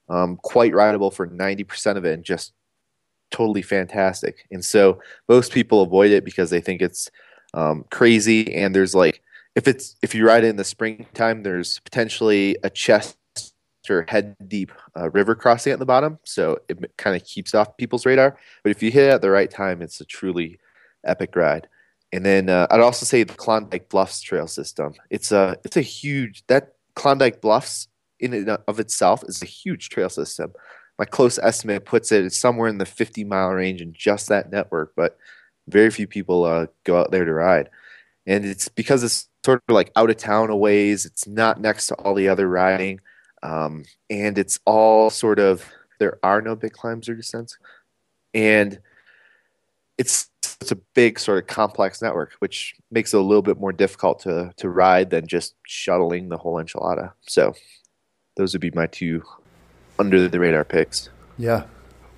um, 0.08 0.38
quite 0.38 0.74
rideable 0.74 1.12
for 1.12 1.28
90% 1.28 1.98
of 1.98 2.06
it 2.06 2.14
and 2.14 2.24
just 2.24 2.54
totally 3.32 3.62
fantastic. 3.62 4.46
And 4.52 4.64
so 4.64 5.00
most 5.28 5.52
people 5.52 5.82
avoid 5.82 6.12
it 6.12 6.24
because 6.24 6.50
they 6.50 6.62
think 6.62 6.82
it's 6.82 7.10
um, 7.54 7.86
crazy. 7.92 8.54
And 8.54 8.74
there's 8.74 8.96
like, 8.96 9.22
if 9.56 9.68
it's 9.68 9.96
if 10.02 10.14
you 10.14 10.28
ride 10.28 10.44
it 10.44 10.50
in 10.50 10.58
the 10.58 10.64
springtime, 10.64 11.44
there's 11.44 11.80
potentially 11.80 12.58
a 12.64 12.70
chest 12.70 13.18
or 13.90 14.06
head 14.08 14.36
deep 14.48 14.72
uh, 14.98 15.10
river 15.12 15.36
crossing 15.36 15.72
at 15.72 15.80
the 15.80 15.86
bottom, 15.86 16.20
so 16.24 16.58
it 16.68 16.98
kind 16.98 17.16
of 17.16 17.24
keeps 17.24 17.54
off 17.54 17.78
people's 17.78 18.06
radar. 18.06 18.38
But 18.64 18.72
if 18.72 18.82
you 18.82 18.92
hit 18.92 19.06
it 19.06 19.14
at 19.14 19.22
the 19.22 19.30
right 19.30 19.50
time, 19.50 19.82
it's 19.82 20.02
a 20.02 20.06
truly 20.06 20.60
epic 21.06 21.36
ride. 21.36 21.68
And 22.12 22.26
then 22.26 22.50
uh, 22.50 22.68
I'd 22.70 22.80
also 22.80 23.06
say 23.06 23.24
the 23.24 23.34
Klondike 23.34 23.90
Bluffs 23.90 24.22
trail 24.22 24.48
system. 24.48 24.94
It's 25.10 25.32
a 25.32 25.58
it's 25.64 25.78
a 25.78 25.82
huge 25.82 26.46
that 26.48 26.76
Klondike 26.96 27.42
Bluffs 27.42 27.88
in 28.20 28.34
and 28.34 28.50
of 28.68 28.80
itself 28.80 29.24
is 29.28 29.42
a 29.42 29.46
huge 29.46 29.90
trail 29.90 30.10
system. 30.10 30.54
My 30.98 31.06
close 31.06 31.38
estimate 31.40 31.86
puts 31.86 32.12
it 32.12 32.24
it's 32.24 32.38
somewhere 32.38 32.70
in 32.70 32.78
the 32.78 32.86
50 32.86 33.24
mile 33.26 33.50
range 33.50 33.82
in 33.82 33.94
just 33.94 34.30
that 34.30 34.52
network, 34.52 34.94
but 34.96 35.18
very 35.68 35.90
few 35.90 36.08
people 36.08 36.46
uh, 36.46 36.68
go 36.84 37.00
out 37.00 37.12
there 37.12 37.26
to 37.26 37.34
ride. 37.34 37.70
And 38.26 38.46
it's 38.46 38.70
because 38.70 39.04
it's 39.04 39.28
sort 39.44 39.62
of 39.68 39.74
like 39.74 39.92
out 39.96 40.10
of 40.10 40.18
town 40.18 40.50
a 40.50 40.56
ways. 40.56 41.06
It's 41.06 41.28
not 41.28 41.60
next 41.60 41.88
to 41.88 41.96
all 41.96 42.16
the 42.16 42.30
other 42.30 42.48
riding, 42.48 43.02
um, 43.44 43.84
and 44.10 44.38
it's 44.38 44.60
all 44.66 45.10
sort 45.10 45.40
of 45.40 45.66
there 46.00 46.18
are 46.24 46.42
no 46.42 46.56
big 46.56 46.74
climbs 46.74 47.08
or 47.08 47.16
descents, 47.16 47.58
and 48.34 48.80
it's 49.98 50.30
it's 50.62 50.72
a 50.72 50.76
big 50.94 51.20
sort 51.20 51.38
of 51.38 51.48
complex 51.48 52.02
network, 52.02 52.34
which 52.40 52.76
makes 52.90 53.14
it 53.14 53.18
a 53.18 53.22
little 53.22 53.42
bit 53.42 53.60
more 53.60 53.74
difficult 53.74 54.20
to 54.22 54.54
to 54.58 54.70
ride 54.70 55.10
than 55.10 55.28
just 55.28 55.56
shuttling 55.66 56.30
the 56.30 56.38
whole 56.38 56.56
enchilada. 56.56 57.14
So 57.22 57.54
those 58.38 58.54
would 58.54 58.62
be 58.62 58.72
my 58.72 58.88
two 58.88 59.24
under 60.00 60.28
the 60.28 60.40
radar 60.40 60.64
picks. 60.64 61.10
Yeah. 61.38 61.66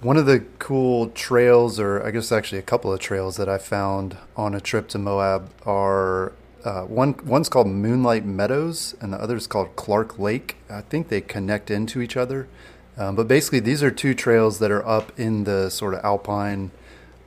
One 0.01 0.17
of 0.17 0.27
the 0.27 0.46
cool 0.60 1.10
trails, 1.10 1.79
or 1.79 2.05
I 2.05 2.12
guess 2.12 2.31
actually 2.31 2.60
a 2.60 2.63
couple 2.63 2.93
of 2.93 3.00
trails 3.00 3.38
that 3.38 3.50
I 3.50 3.57
found 3.57 4.17
on 4.36 4.53
a 4.53 4.62
trip 4.62 4.88
to 4.89 5.00
Moab 5.00 5.50
are 5.65 6.34
uh, 6.63 6.84
one 6.84 7.15
one's 7.25 7.50
called 7.50 7.67
Moonlight 7.67 8.24
Meadows, 8.24 8.96
and 9.01 9.12
the 9.12 9.17
other 9.17 9.36
is 9.36 9.48
called 9.48 9.75
Clark 9.75 10.19
Lake. 10.19 10.57
I 10.69 10.81
think 10.81 11.07
they 11.07 11.22
connect 11.22 11.72
into 11.72 12.00
each 12.00 12.15
other, 12.15 12.48
um, 12.96 13.15
but 13.15 13.27
basically 13.27 13.60
these 13.60 13.81
are 13.81 13.89
two 13.89 14.13
trails 14.13 14.60
that 14.60 14.69
are 14.69 14.86
up 14.88 15.17
in 15.19 15.46
the 15.46 15.69
sort 15.69 15.96
of 15.96 16.03
alpine 16.03 16.72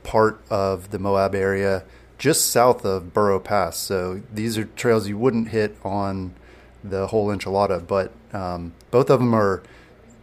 part 0.03 0.41
of 0.51 0.91
the 0.91 0.99
Moab 0.99 1.35
area, 1.35 1.85
just 2.19 2.49
south 2.49 2.85
of 2.85 3.13
Burro 3.13 3.41
Pass. 3.41 3.79
So 3.79 4.23
these 4.33 4.59
are 4.59 4.65
trails 4.65 5.09
you 5.09 5.19
wouldn't 5.19 5.49
hit 5.49 5.77
on 5.85 6.35
the 6.83 7.09
whole 7.09 7.29
enchilada, 7.29 7.87
but 7.87 8.13
um, 8.33 8.73
both 8.91 9.11
of 9.11 9.21
them 9.21 9.35
are 9.35 9.63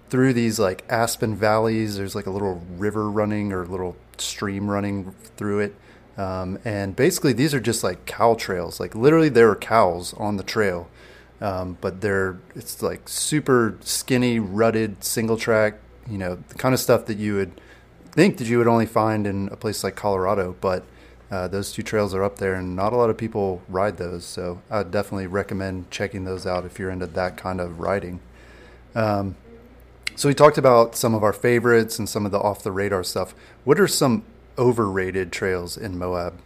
through 0.10 0.34
these 0.34 0.60
like 0.60 0.84
aspen 0.89 1.36
valleys. 1.36 1.98
There's 1.98 2.15
like 2.15 2.25
a 2.25 2.31
little 2.31 2.63
river 2.77 3.10
running 3.10 3.51
or 3.51 3.63
a 3.63 3.67
little 3.67 3.96
stream 4.17 4.69
running 4.69 5.13
through 5.36 5.60
it. 5.60 5.75
Um, 6.17 6.57
and 6.65 6.96
basically, 6.96 7.34
these 7.34 7.53
are 7.53 7.60
just 7.60 7.84
like 7.84 8.05
cow 8.05 8.34
trails. 8.34 8.79
Like 8.79 8.96
literally, 8.96 9.29
there 9.29 9.50
are 9.50 9.55
cows 9.55 10.13
on 10.15 10.38
the 10.38 10.43
trail, 10.43 10.89
um, 11.41 11.77
but 11.79 12.01
they're 12.01 12.39
it's 12.55 12.81
like 12.81 13.07
super 13.07 13.77
skinny, 13.81 14.39
rutted, 14.39 15.03
single 15.03 15.38
track. 15.38 15.75
You 16.10 16.17
know, 16.17 16.36
the 16.48 16.55
kind 16.55 16.74
of 16.74 16.79
stuff 16.79 17.05
that 17.05 17.17
you 17.17 17.36
would 17.36 17.62
think 18.17 18.38
that 18.38 18.47
you 18.47 18.57
would 18.57 18.67
only 18.67 18.88
find 18.88 19.27
in 19.27 19.47
a 19.51 19.55
place 19.55 19.83
like 19.83 19.95
Colorado. 19.95 20.55
But 20.59 20.83
uh, 21.29 21.47
those 21.47 21.71
two 21.71 21.83
trails 21.83 22.15
are 22.15 22.24
up 22.24 22.39
there, 22.39 22.55
and 22.55 22.75
not 22.75 22.91
a 22.91 22.95
lot 22.95 23.12
of 23.12 23.17
people 23.17 23.62
ride 23.69 23.97
those. 23.97 24.25
So 24.25 24.59
I 24.71 24.79
would 24.79 24.89
definitely 24.89 25.27
recommend 25.27 25.91
checking 25.91 26.24
those 26.24 26.47
out 26.47 26.65
if 26.65 26.79
you're 26.79 26.89
into 26.89 27.05
that 27.05 27.38
kind 27.38 27.62
of 27.62 27.79
riding. 27.79 28.19
Um, 28.95 29.36
so 30.15 30.27
we 30.27 30.33
talked 30.33 30.57
about 30.57 30.95
some 30.95 31.13
of 31.13 31.24
our 31.24 31.31
favorites 31.31 32.00
and 32.00 32.09
some 32.09 32.25
of 32.25 32.31
the 32.31 32.39
off 32.39 32.63
the 32.63 32.71
radar 32.71 33.03
stuff. 33.03 33.36
What 33.65 33.79
are 33.79 33.88
some 33.88 34.24
overrated 34.57 35.31
trails 35.31 35.77
in 35.77 36.00
Moab? 36.00 36.39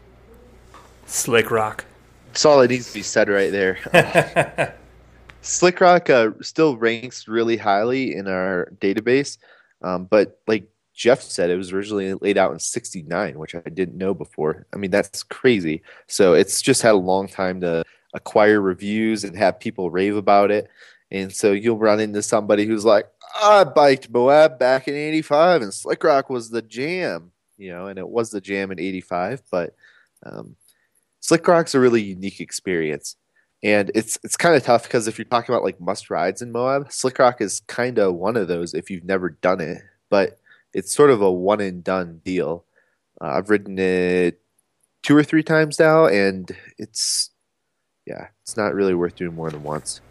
Slick 1.06 1.50
Rock. 1.52 1.86
That's 2.28 2.44
all 2.44 2.60
that 2.60 2.70
needs 2.70 2.90
to 2.90 2.94
be 2.94 3.02
said 3.02 3.30
right 3.30 3.50
there. 3.50 4.76
Slick 5.42 5.80
Rock 5.80 6.10
uh, 6.10 6.32
still 6.42 6.76
ranks 6.76 7.30
really 7.30 7.56
highly 7.56 8.14
in 8.14 8.28
our 8.28 8.68
database, 8.82 9.38
um, 9.82 10.04
but 10.04 10.38
like 10.48 10.68
Jeff 11.02 11.24
said, 11.24 11.50
it 11.50 11.58
was 11.58 11.74
originally 11.74 12.14
laid 12.14 12.38
out 12.38 12.52
in 12.52 12.60
69, 12.60 13.40
which 13.40 13.56
I 13.56 13.62
didn't 13.62 13.98
know 13.98 14.14
before. 14.14 14.68
I 14.72 14.78
mean, 14.78 14.92
that's 14.92 15.24
crazy. 15.24 15.82
So 16.06 16.36
it's 16.36 16.62
just 16.62 16.84
had 16.84 16.94
a 16.94 16.98
long 16.98 17.28
time 17.28 17.60
to 17.62 17.84
acquire 18.14 18.62
reviews 18.62 19.24
and 19.24 19.36
have 19.36 19.60
people 19.60 19.90
rave 19.90 20.16
about 20.16 20.52
it. 20.52 20.70
And 21.10 21.34
so 21.34 21.54
you'll 21.54 21.80
run 21.80 22.00
into 22.00 22.22
somebody 22.22 22.68
who's 22.68 22.86
like, 22.86 23.08
I 23.42 23.64
biked 23.64 24.12
Moab 24.12 24.60
back 24.60 24.88
in 24.88 24.94
85 24.94 25.64
and 25.64 25.74
Slick 25.74 26.04
Rock 26.04 26.30
was 26.30 26.52
the 26.52 26.62
jam, 26.62 27.32
you 27.58 27.72
know, 27.72 27.88
and 27.88 27.98
it 27.98 28.08
was 28.08 28.30
the 28.30 28.40
jam 28.40 28.70
in 28.72 28.80
85, 28.80 29.42
but 29.50 29.74
um, 30.22 30.56
Slick 31.20 31.48
Rock's 31.48 31.74
a 31.74 31.80
really 31.80 32.04
unique 32.04 32.40
experience. 32.40 33.16
And 33.64 33.90
it's 33.96 34.20
it's 34.24 34.38
kind 34.38 34.56
of 34.56 34.64
tough 34.64 34.84
because 34.84 35.08
if 35.08 35.18
you're 35.18 35.26
talking 35.26 35.52
about 35.52 35.64
like 35.64 35.82
must 35.82 36.12
rides 36.12 36.44
in 36.44 36.52
Moab, 36.52 36.92
Slick 36.92 37.18
Rock 37.18 37.42
is 37.42 37.62
kind 37.62 37.98
of 37.98 38.14
one 38.14 38.38
of 38.38 38.48
those 38.48 38.76
if 38.76 38.92
you've 38.92 39.04
never 39.04 39.32
done 39.32 39.62
it, 39.62 39.82
but 40.12 40.38
it's 40.74 40.94
sort 40.94 41.10
of 41.10 41.22
a 41.22 41.32
one 41.32 41.62
and 41.62 41.84
done 41.84 42.22
deal. 42.24 42.66
Uh, 43.20 43.34
I've 43.38 43.50
ridden 43.50 43.78
it 43.80 44.42
two 45.04 45.16
or 45.16 45.24
three 45.24 45.44
times 45.44 45.80
now, 45.80 46.06
and 46.06 46.56
it's 46.78 47.32
yeah, 48.06 48.28
it's 48.44 48.58
not 48.58 48.74
really 48.74 48.94
worth 48.94 49.16
doing 49.16 49.36
more 49.36 49.50
than 49.50 49.64
once. 49.64 50.02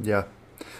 Yeah, 0.00 0.24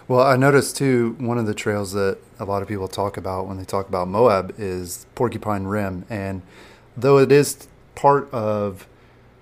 well, 0.09 0.21
I 0.21 0.37
noticed 0.37 0.77
too, 0.77 1.17
one 1.19 1.39
of 1.39 1.47
the 1.47 1.55
trails 1.55 1.93
that 1.93 2.19
a 2.39 2.45
lot 2.45 2.63
of 2.63 2.69
people 2.69 2.89
talk 2.89 3.17
about 3.17 3.49
when 3.49 3.57
they 3.57 3.65
talk 3.65 3.89
about 3.89 4.09
Moab 4.09 4.55
is 4.57 5.07
Porcupine 5.15 5.65
Rim. 5.65 6.05
And 6.09 6.43
though 6.97 7.19
it 7.19 7.33
is 7.33 7.67
part 7.95 8.33
of 8.33 8.87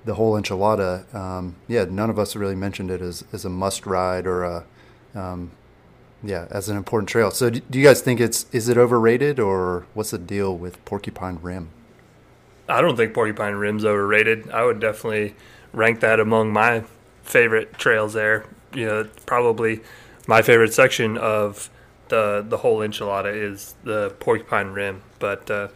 the 0.05 0.15
whole 0.15 0.41
enchilada, 0.41 1.13
um, 1.15 1.57
yeah, 1.69 1.85
none 1.85 2.09
of 2.09 2.19
us 2.19 2.35
really 2.35 2.55
mentioned 2.55 2.91
it 2.91 3.03
as, 3.03 3.25
as 3.33 3.45
a 3.45 3.51
must 3.51 3.85
ride 3.87 4.27
or 4.27 4.45
a, 4.45 4.65
um, 5.15 5.51
yeah, 6.25 6.47
as 6.51 6.69
an 6.69 6.77
important 6.77 7.09
trail. 7.09 7.31
So 7.31 7.51
do, 7.51 7.61
you 7.79 7.85
guys 7.85 8.01
think 8.01 8.21
it's, 8.21 8.47
is 8.53 8.69
it 8.69 8.79
overrated 8.79 9.39
or 9.39 9.87
what's 9.95 10.11
the 10.11 10.19
deal 10.19 10.57
with 10.57 10.83
Porcupine 10.85 11.39
Rim? 11.43 11.69
I 12.69 12.81
don't 12.81 12.97
think 12.97 13.13
Porcupine 13.13 13.55
Rim's 13.55 13.85
overrated. 13.85 14.51
I 14.51 14.65
would 14.65 14.81
definitely 14.81 15.37
rank 15.73 16.01
that 16.01 16.19
among 16.19 16.53
my 16.53 16.85
favorite 17.23 17.75
trails 17.75 18.15
there. 18.15 18.47
You 18.73 18.87
know, 18.87 19.09
probably 19.27 19.81
my 20.27 20.43
favorite 20.43 20.73
section 20.73 21.17
of 21.19 21.71
the 22.09 22.45
the 22.47 22.59
whole 22.59 22.79
enchilada 22.79 23.35
is 23.35 23.75
the 23.85 24.15
porcupine 24.21 24.69
rim. 24.69 25.03
But 25.19 25.51
uh, 25.51 25.69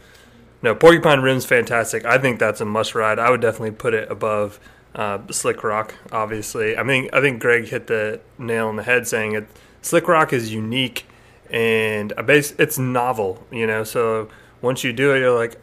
no, 0.61 0.75
porcupine 0.75 1.21
rim's 1.21 1.45
fantastic. 1.45 2.05
I 2.05 2.17
think 2.17 2.39
that's 2.39 2.61
a 2.61 2.65
must 2.65 2.95
ride. 2.95 3.19
I 3.19 3.29
would 3.29 3.41
definitely 3.41 3.71
put 3.71 3.93
it 3.93 4.11
above 4.11 4.59
uh, 4.95 5.19
Slick 5.31 5.63
Rock. 5.63 5.95
Obviously, 6.11 6.77
I 6.77 6.83
mean 6.83 7.09
I 7.13 7.21
think 7.21 7.41
Greg 7.41 7.67
hit 7.67 7.87
the 7.87 8.19
nail 8.37 8.67
on 8.67 8.75
the 8.75 8.83
head 8.83 9.07
saying 9.07 9.33
it. 9.33 9.47
Slick 9.81 10.07
Rock 10.07 10.33
is 10.33 10.53
unique 10.53 11.05
and 11.49 12.11
a 12.17 12.23
base. 12.23 12.53
It's 12.59 12.77
novel, 12.77 13.45
you 13.51 13.65
know. 13.65 13.83
So 13.83 14.29
once 14.61 14.83
you 14.83 14.93
do 14.93 15.13
it, 15.13 15.19
you're 15.19 15.35
like, 15.35 15.59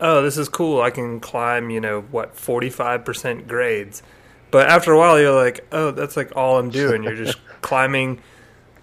oh, 0.00 0.22
this 0.22 0.36
is 0.36 0.48
cool. 0.48 0.82
I 0.82 0.90
can 0.90 1.20
climb, 1.20 1.70
you 1.70 1.80
know, 1.80 2.02
what 2.02 2.34
forty 2.36 2.70
five 2.70 3.04
percent 3.04 3.46
grades. 3.46 4.02
But 4.50 4.68
after 4.68 4.92
a 4.92 4.98
while, 4.98 5.18
you're 5.18 5.34
like, 5.34 5.66
oh, 5.72 5.90
that's 5.92 6.16
like 6.16 6.36
all 6.36 6.58
I'm 6.58 6.70
doing. 6.70 7.02
You're 7.02 7.16
just 7.16 7.38
climbing 7.62 8.20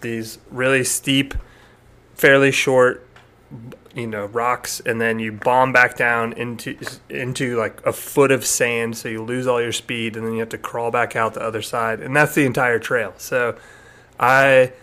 these 0.02 0.40
really 0.50 0.84
steep, 0.84 1.36
fairly 2.16 2.52
short, 2.52 3.06
you 3.94 4.08
know, 4.08 4.26
rocks, 4.26 4.80
and 4.80 5.00
then 5.00 5.20
you 5.20 5.32
bomb 5.32 5.72
back 5.72 5.96
down 5.98 6.34
into 6.34 6.78
into 7.10 7.58
like 7.58 7.86
a 7.86 7.94
foot 7.94 8.32
of 8.32 8.46
sand, 8.46 8.98
so 8.98 9.10
you 9.10 9.24
lose 9.24 9.46
all 9.46 9.62
your 9.62 9.72
speed, 9.72 10.16
and 10.16 10.26
then 10.26 10.34
you 10.34 10.40
have 10.40 10.50
to 10.50 10.58
crawl 10.58 10.92
back 10.92 11.16
out 11.16 11.34
the 11.34 11.42
other 11.42 11.62
side, 11.62 12.00
and 12.00 12.16
that's 12.16 12.34
the 12.36 12.46
entire 12.46 12.80
trail. 12.80 13.14
So, 13.18 13.56
I, 14.20 14.74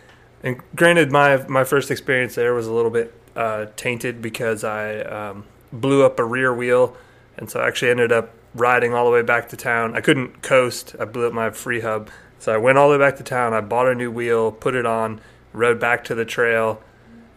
and 0.42 0.60
granted, 0.74 1.12
my 1.12 1.36
my 1.48 1.64
first 1.64 1.90
experience 1.90 2.34
there 2.34 2.54
was 2.54 2.66
a 2.66 2.72
little 2.72 2.90
bit 2.90 3.14
uh, 3.34 3.66
tainted 3.76 4.22
because 4.22 4.64
I 4.64 5.00
um, 5.00 5.44
blew 5.72 6.04
up 6.04 6.18
a 6.18 6.24
rear 6.24 6.54
wheel, 6.54 6.96
and 7.36 7.50
so 7.50 7.60
I 7.60 7.68
actually 7.68 7.90
ended 7.90 8.12
up 8.12 8.32
riding 8.54 8.94
all 8.94 9.04
the 9.04 9.10
way 9.10 9.22
back 9.22 9.48
to 9.50 9.56
town. 9.56 9.94
I 9.94 10.00
couldn't 10.00 10.42
coast. 10.42 10.96
I 10.98 11.04
blew 11.04 11.26
up 11.26 11.32
my 11.32 11.50
free 11.50 11.80
hub. 11.80 12.10
So 12.38 12.54
I 12.54 12.56
went 12.56 12.78
all 12.78 12.90
the 12.90 12.98
way 12.98 13.04
back 13.04 13.16
to 13.16 13.22
town. 13.22 13.54
I 13.54 13.60
bought 13.60 13.88
a 13.88 13.94
new 13.94 14.10
wheel, 14.10 14.52
put 14.52 14.74
it 14.74 14.86
on, 14.86 15.20
rode 15.52 15.80
back 15.80 16.04
to 16.04 16.14
the 16.14 16.24
trail, 16.24 16.82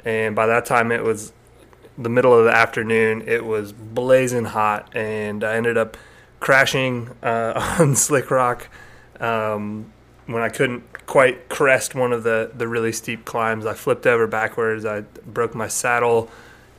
and 0.06 0.36
by 0.36 0.46
that 0.46 0.66
time 0.66 0.92
it 0.92 1.04
was 1.04 1.34
the 1.98 2.10
middle 2.10 2.38
of 2.38 2.46
the 2.46 2.56
afternoon. 2.56 3.24
It 3.28 3.46
was 3.46 3.72
blazing 3.74 4.46
hot, 4.46 4.96
and 4.96 5.44
I 5.44 5.56
ended 5.56 5.78
up 5.78 5.98
crashing 6.40 7.10
uh, 7.22 7.78
on 7.80 7.96
Slick 7.96 8.32
Rock 8.32 8.70
um, 9.20 9.92
when 10.26 10.42
I 10.42 10.50
couldn't 10.50 10.84
quite 11.10 11.50
crest 11.50 11.96
one 11.96 12.14
of 12.14 12.22
the, 12.22 12.52
the 12.56 12.68
really 12.68 12.92
steep 12.92 13.26
climbs. 13.26 13.66
I 13.66 13.74
flipped 13.74 14.06
over 14.06 14.28
backwards. 14.28 14.86
I 14.86 15.02
broke 15.26 15.56
my 15.56 15.68
saddle, 15.68 16.30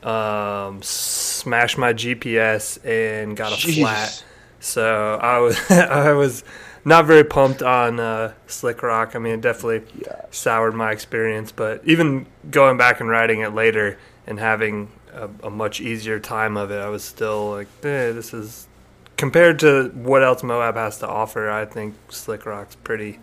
um, 0.05 0.81
smashed 0.83 1.77
my 1.77 1.93
GPS, 1.93 2.79
and 2.85 3.37
got 3.37 3.53
a 3.53 3.57
Jeez. 3.57 3.81
flat. 3.81 4.25
So 4.61 5.19
I 5.21 5.39
was 5.39 5.59
I 5.71 6.13
was 6.13 6.45
not 6.85 7.07
very 7.07 7.25
pumped 7.25 7.61
on 7.61 7.99
uh, 7.99 8.33
Slick 8.47 8.85
Rock. 8.85 9.17
I 9.17 9.19
mean, 9.19 9.35
it 9.35 9.41
definitely 9.41 9.83
yeah. 10.01 10.27
soured 10.31 10.75
my 10.75 10.93
experience. 10.93 11.51
But 11.51 11.83
even 11.85 12.27
going 12.53 12.79
back 12.79 13.01
and 13.01 13.11
riding 13.11 13.41
it 13.41 13.53
later 13.53 13.99
and 14.29 14.39
having 14.39 14.93
a, 15.13 15.29
a 15.43 15.51
much 15.51 15.81
easier 15.81 16.21
time 16.21 16.57
of 16.57 16.71
it, 16.71 16.79
I 16.81 16.89
was 16.89 17.03
still 17.03 17.51
like, 17.51 17.67
eh, 17.83 18.13
this 18.13 18.33
is 18.33 18.69
compared 19.17 19.59
to 19.59 19.89
what 19.89 20.23
else 20.23 20.45
Moab 20.45 20.77
has 20.77 20.99
to 21.01 21.09
offer. 21.09 21.51
I 21.51 21.65
think 21.65 21.97
Slick 22.11 22.47
Rock's 22.47 22.77
pretty 22.77 23.19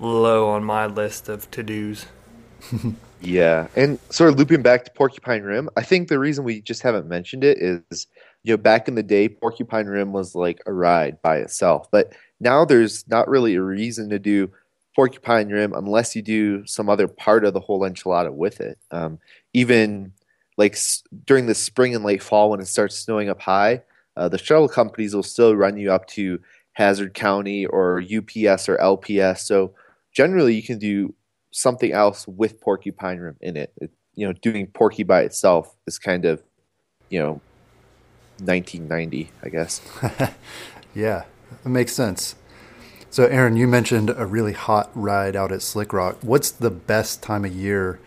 low 0.00 0.48
on 0.48 0.64
my 0.64 0.86
list 0.86 1.28
of 1.28 1.50
to 1.52 1.62
dos. 1.62 2.06
yeah, 3.20 3.68
and 3.76 3.98
sort 4.10 4.30
of 4.30 4.38
looping 4.38 4.62
back 4.62 4.84
to 4.84 4.90
Porcupine 4.92 5.42
Rim, 5.42 5.68
I 5.76 5.82
think 5.82 6.08
the 6.08 6.18
reason 6.18 6.44
we 6.44 6.60
just 6.60 6.82
haven't 6.82 7.06
mentioned 7.06 7.44
it 7.44 7.58
is, 7.58 8.06
you 8.42 8.52
know, 8.52 8.56
back 8.56 8.88
in 8.88 8.94
the 8.94 9.02
day, 9.02 9.28
Porcupine 9.28 9.86
Rim 9.86 10.12
was 10.12 10.34
like 10.34 10.60
a 10.66 10.72
ride 10.72 11.20
by 11.22 11.36
itself, 11.38 11.90
but 11.90 12.12
now 12.40 12.64
there's 12.64 13.06
not 13.08 13.28
really 13.28 13.54
a 13.54 13.62
reason 13.62 14.08
to 14.10 14.18
do 14.18 14.50
porcupine 14.96 15.48
rim 15.48 15.72
unless 15.72 16.16
you 16.16 16.22
do 16.22 16.66
some 16.66 16.88
other 16.88 17.06
part 17.06 17.44
of 17.44 17.54
the 17.54 17.60
whole 17.60 17.80
enchilada 17.80 18.32
with 18.32 18.60
it. 18.60 18.78
Um, 18.90 19.18
even 19.52 20.12
like 20.56 20.72
s- 20.72 21.02
during 21.26 21.46
the 21.46 21.54
spring 21.54 21.94
and 21.94 22.04
late 22.04 22.22
fall 22.22 22.50
when 22.50 22.60
it 22.60 22.66
starts 22.66 22.98
snowing 22.98 23.28
up 23.28 23.40
high, 23.40 23.82
uh, 24.16 24.28
the 24.28 24.38
shuttle 24.38 24.68
companies 24.68 25.14
will 25.14 25.22
still 25.22 25.54
run 25.54 25.76
you 25.76 25.92
up 25.92 26.06
to 26.08 26.40
Hazard 26.72 27.14
County 27.14 27.66
or 27.66 28.00
UPS 28.00 28.68
or 28.68 28.76
LPS. 28.78 29.40
So 29.40 29.72
generally, 30.12 30.54
you 30.54 30.62
can 30.62 30.78
do 30.78 31.14
something 31.52 31.92
else 31.92 32.26
with 32.28 32.60
porcupine 32.60 33.18
rim 33.18 33.36
in 33.40 33.56
it. 33.56 33.72
it 33.80 33.90
you 34.14 34.26
know, 34.26 34.32
doing 34.32 34.66
porky 34.66 35.02
by 35.02 35.22
itself 35.22 35.76
is 35.86 35.98
kind 35.98 36.24
of, 36.24 36.42
you 37.08 37.18
know, 37.18 37.40
1990, 38.38 39.30
I 39.42 39.48
guess. 39.48 39.80
yeah, 40.94 41.24
it 41.64 41.68
makes 41.68 41.92
sense. 41.92 42.34
So, 43.08 43.24
Aaron, 43.26 43.56
you 43.56 43.66
mentioned 43.66 44.10
a 44.10 44.26
really 44.26 44.52
hot 44.52 44.90
ride 44.94 45.34
out 45.34 45.52
at 45.52 45.62
Slick 45.62 45.92
Rock. 45.92 46.18
What's 46.22 46.50
the 46.50 46.70
best 46.70 47.22
time 47.22 47.44
of 47.44 47.52
year 47.52 47.98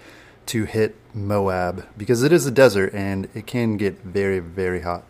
to 0.47 0.65
hit 0.65 0.95
Moab? 1.13 1.87
Because 1.97 2.23
it 2.23 2.31
is 2.31 2.45
a 2.45 2.51
desert 2.51 2.93
and 2.93 3.27
it 3.33 3.47
can 3.47 3.77
get 3.77 3.99
very, 3.99 4.39
very 4.39 4.81
hot. 4.81 5.03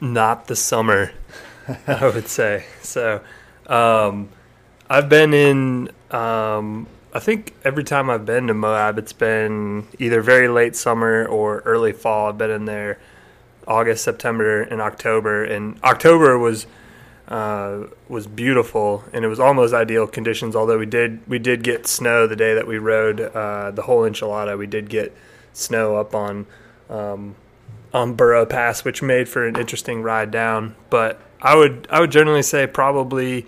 Not 0.00 0.46
the 0.46 0.56
summer, 0.56 1.12
I 1.86 2.08
would 2.08 2.28
say. 2.28 2.64
So, 2.82 3.22
Um, 3.66 4.30
I've 4.90 5.08
been 5.08 5.34
in. 5.34 5.90
Um, 6.10 6.86
I 7.12 7.20
think 7.20 7.54
every 7.64 7.84
time 7.84 8.10
I've 8.10 8.26
been 8.26 8.46
to 8.48 8.54
Moab, 8.54 8.98
it's 8.98 9.12
been 9.12 9.86
either 9.98 10.20
very 10.20 10.48
late 10.48 10.76
summer 10.76 11.26
or 11.26 11.60
early 11.60 11.92
fall. 11.92 12.28
I've 12.28 12.38
been 12.38 12.50
in 12.50 12.64
there 12.66 12.98
August, 13.66 14.04
September, 14.04 14.62
and 14.62 14.80
October. 14.80 15.44
And 15.44 15.78
October 15.84 16.38
was 16.38 16.66
uh, 17.28 17.84
was 18.08 18.26
beautiful, 18.26 19.04
and 19.12 19.24
it 19.24 19.28
was 19.28 19.38
almost 19.38 19.74
ideal 19.74 20.06
conditions. 20.06 20.56
Although 20.56 20.78
we 20.78 20.86
did 20.86 21.20
we 21.28 21.38
did 21.38 21.62
get 21.62 21.86
snow 21.86 22.26
the 22.26 22.36
day 22.36 22.54
that 22.54 22.66
we 22.66 22.78
rode 22.78 23.20
uh, 23.20 23.70
the 23.70 23.82
whole 23.82 24.02
enchilada. 24.02 24.56
We 24.56 24.66
did 24.66 24.88
get 24.88 25.14
snow 25.52 25.96
up 25.96 26.14
on 26.14 26.46
um, 26.88 27.34
on 27.92 28.14
Burro 28.14 28.46
Pass, 28.46 28.84
which 28.84 29.02
made 29.02 29.28
for 29.28 29.46
an 29.46 29.56
interesting 29.56 30.02
ride 30.02 30.30
down. 30.30 30.74
But 30.88 31.20
I 31.42 31.54
would 31.54 31.86
I 31.90 32.00
would 32.00 32.10
generally 32.10 32.42
say 32.42 32.66
probably 32.66 33.46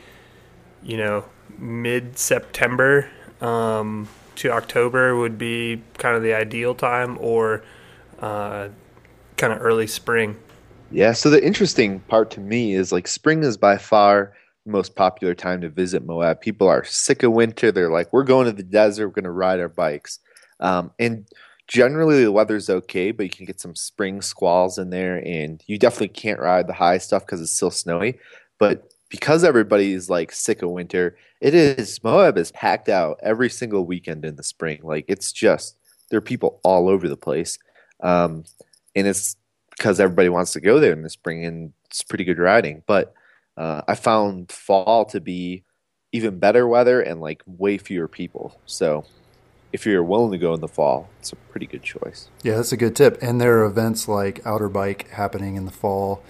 you 0.82 0.96
know 0.96 1.24
mid 1.58 2.18
September 2.18 3.08
um, 3.40 4.08
to 4.36 4.50
October 4.50 5.16
would 5.16 5.38
be 5.38 5.82
kind 5.98 6.16
of 6.16 6.22
the 6.22 6.34
ideal 6.34 6.74
time, 6.74 7.18
or 7.20 7.62
uh, 8.20 8.68
kind 9.36 9.52
of 9.52 9.60
early 9.60 9.86
spring. 9.86 10.36
Yeah, 10.90 11.12
so 11.12 11.30
the 11.30 11.44
interesting 11.44 12.00
part 12.00 12.30
to 12.32 12.40
me 12.40 12.74
is 12.74 12.90
like 12.92 13.06
spring 13.06 13.42
is 13.44 13.56
by 13.56 13.78
far 13.78 14.32
the 14.66 14.72
most 14.72 14.96
popular 14.96 15.34
time 15.34 15.60
to 15.60 15.68
visit 15.68 16.04
Moab. 16.04 16.40
People 16.40 16.68
are 16.68 16.84
sick 16.84 17.22
of 17.22 17.32
winter. 17.32 17.70
They're 17.70 17.90
like, 17.90 18.12
we're 18.12 18.24
going 18.24 18.46
to 18.46 18.52
the 18.52 18.62
desert, 18.62 19.06
we're 19.08 19.14
going 19.14 19.24
to 19.24 19.30
ride 19.30 19.60
our 19.60 19.68
bikes. 19.68 20.18
Um, 20.58 20.90
and 20.98 21.26
generally 21.68 22.24
the 22.24 22.32
weather's 22.32 22.68
okay, 22.68 23.12
but 23.12 23.22
you 23.22 23.30
can 23.30 23.46
get 23.46 23.60
some 23.60 23.76
spring 23.76 24.20
squalls 24.20 24.78
in 24.78 24.90
there, 24.90 25.24
and 25.24 25.62
you 25.66 25.78
definitely 25.78 26.08
can't 26.08 26.40
ride 26.40 26.66
the 26.66 26.72
high 26.72 26.98
stuff 26.98 27.24
because 27.24 27.40
it's 27.40 27.54
still 27.54 27.70
snowy. 27.70 28.18
But 28.58 28.92
because 29.10 29.44
everybody's 29.44 30.08
like 30.08 30.32
sick 30.32 30.62
of 30.62 30.70
winter, 30.70 31.16
it 31.40 31.54
is 31.54 32.02
Moab 32.02 32.38
is 32.38 32.52
packed 32.52 32.88
out 32.88 33.18
every 33.22 33.50
single 33.50 33.84
weekend 33.84 34.24
in 34.24 34.36
the 34.36 34.42
spring. 34.42 34.80
Like 34.82 35.04
it's 35.08 35.32
just 35.32 35.76
there 36.08 36.18
are 36.18 36.22
people 36.22 36.60
all 36.64 36.88
over 36.88 37.08
the 37.08 37.16
place, 37.16 37.58
um, 38.02 38.44
and 38.96 39.06
it's 39.06 39.36
because 39.76 40.00
everybody 40.00 40.28
wants 40.28 40.52
to 40.52 40.60
go 40.60 40.78
there 40.78 40.92
in 40.92 41.02
the 41.02 41.10
spring 41.10 41.44
and 41.44 41.72
it's 41.86 42.02
pretty 42.02 42.24
good 42.24 42.38
riding. 42.38 42.82
But 42.86 43.14
uh, 43.56 43.82
I 43.88 43.94
found 43.94 44.52
fall 44.52 45.04
to 45.06 45.20
be 45.20 45.64
even 46.12 46.38
better 46.38 46.66
weather 46.66 47.00
and 47.00 47.20
like 47.20 47.42
way 47.46 47.78
fewer 47.78 48.08
people. 48.08 48.58
So 48.66 49.04
if 49.72 49.86
you're 49.86 50.02
willing 50.02 50.32
to 50.32 50.38
go 50.38 50.54
in 50.54 50.60
the 50.60 50.68
fall, 50.68 51.08
it's 51.18 51.32
a 51.32 51.36
pretty 51.36 51.66
good 51.66 51.82
choice. 51.82 52.28
Yeah, 52.42 52.56
that's 52.56 52.72
a 52.72 52.76
good 52.76 52.96
tip. 52.96 53.18
And 53.22 53.40
there 53.40 53.60
are 53.60 53.64
events 53.64 54.08
like 54.08 54.44
Outer 54.44 54.68
Bike 54.68 55.08
happening 55.10 55.56
in 55.56 55.64
the 55.64 55.72
fall. 55.72 56.22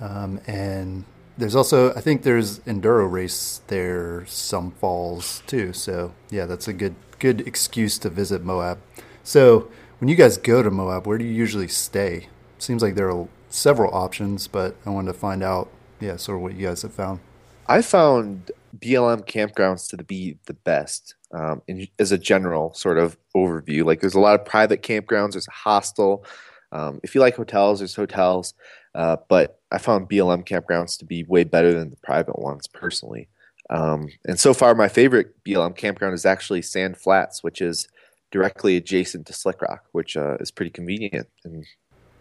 Um, 0.00 0.40
and 0.46 1.04
there's 1.36 1.56
also, 1.56 1.92
I 1.94 2.00
think 2.00 2.22
there's 2.22 2.60
enduro 2.60 3.10
race 3.10 3.60
there 3.66 4.24
some 4.26 4.70
falls 4.72 5.42
too. 5.46 5.72
So 5.72 6.14
yeah, 6.30 6.46
that's 6.46 6.68
a 6.68 6.72
good 6.72 6.94
good 7.18 7.46
excuse 7.46 7.98
to 7.98 8.10
visit 8.10 8.42
Moab. 8.42 8.78
So 9.22 9.68
when 9.98 10.08
you 10.08 10.16
guys 10.16 10.36
go 10.36 10.62
to 10.62 10.70
Moab, 10.70 11.06
where 11.06 11.18
do 11.18 11.24
you 11.24 11.32
usually 11.32 11.68
stay? 11.68 12.28
seems 12.64 12.82
like 12.82 12.94
there 12.94 13.10
are 13.10 13.28
several 13.48 13.94
options, 13.94 14.48
but 14.48 14.74
I 14.84 14.90
wanted 14.90 15.12
to 15.12 15.18
find 15.18 15.42
out, 15.42 15.68
yeah, 16.00 16.16
sort 16.16 16.36
of 16.36 16.42
what 16.42 16.54
you 16.54 16.66
guys 16.66 16.82
have 16.82 16.92
found. 16.92 17.20
I 17.66 17.82
found 17.82 18.50
BLM 18.78 19.26
campgrounds 19.26 19.88
to 19.90 20.02
be 20.02 20.38
the 20.46 20.54
best 20.54 21.14
um, 21.32 21.62
in, 21.68 21.86
as 21.98 22.12
a 22.12 22.18
general 22.18 22.74
sort 22.74 22.98
of 22.98 23.16
overview. 23.36 23.84
Like, 23.84 24.00
there's 24.00 24.14
a 24.14 24.20
lot 24.20 24.38
of 24.38 24.44
private 24.44 24.82
campgrounds. 24.82 25.32
There's 25.32 25.48
a 25.48 25.52
hostel. 25.52 26.24
Um, 26.72 27.00
if 27.02 27.14
you 27.14 27.20
like 27.20 27.36
hotels, 27.36 27.78
there's 27.78 27.94
hotels. 27.94 28.54
Uh, 28.94 29.16
but 29.28 29.60
I 29.74 29.78
found 29.78 30.08
BLM 30.08 30.46
campgrounds 30.46 30.96
to 30.98 31.04
be 31.04 31.24
way 31.24 31.42
better 31.42 31.74
than 31.74 31.90
the 31.90 31.96
private 31.96 32.38
ones 32.38 32.68
personally. 32.68 33.28
Um, 33.70 34.08
and 34.24 34.38
so 34.38 34.54
far, 34.54 34.74
my 34.76 34.86
favorite 34.88 35.42
BLM 35.44 35.76
campground 35.76 36.14
is 36.14 36.24
actually 36.24 36.62
Sand 36.62 36.96
Flats, 36.96 37.42
which 37.42 37.60
is 37.60 37.88
directly 38.30 38.76
adjacent 38.76 39.26
to 39.26 39.32
Slick 39.32 39.60
Rock, 39.60 39.84
which 39.90 40.16
uh, 40.16 40.36
is 40.38 40.52
pretty 40.52 40.70
convenient 40.70 41.26
and 41.44 41.64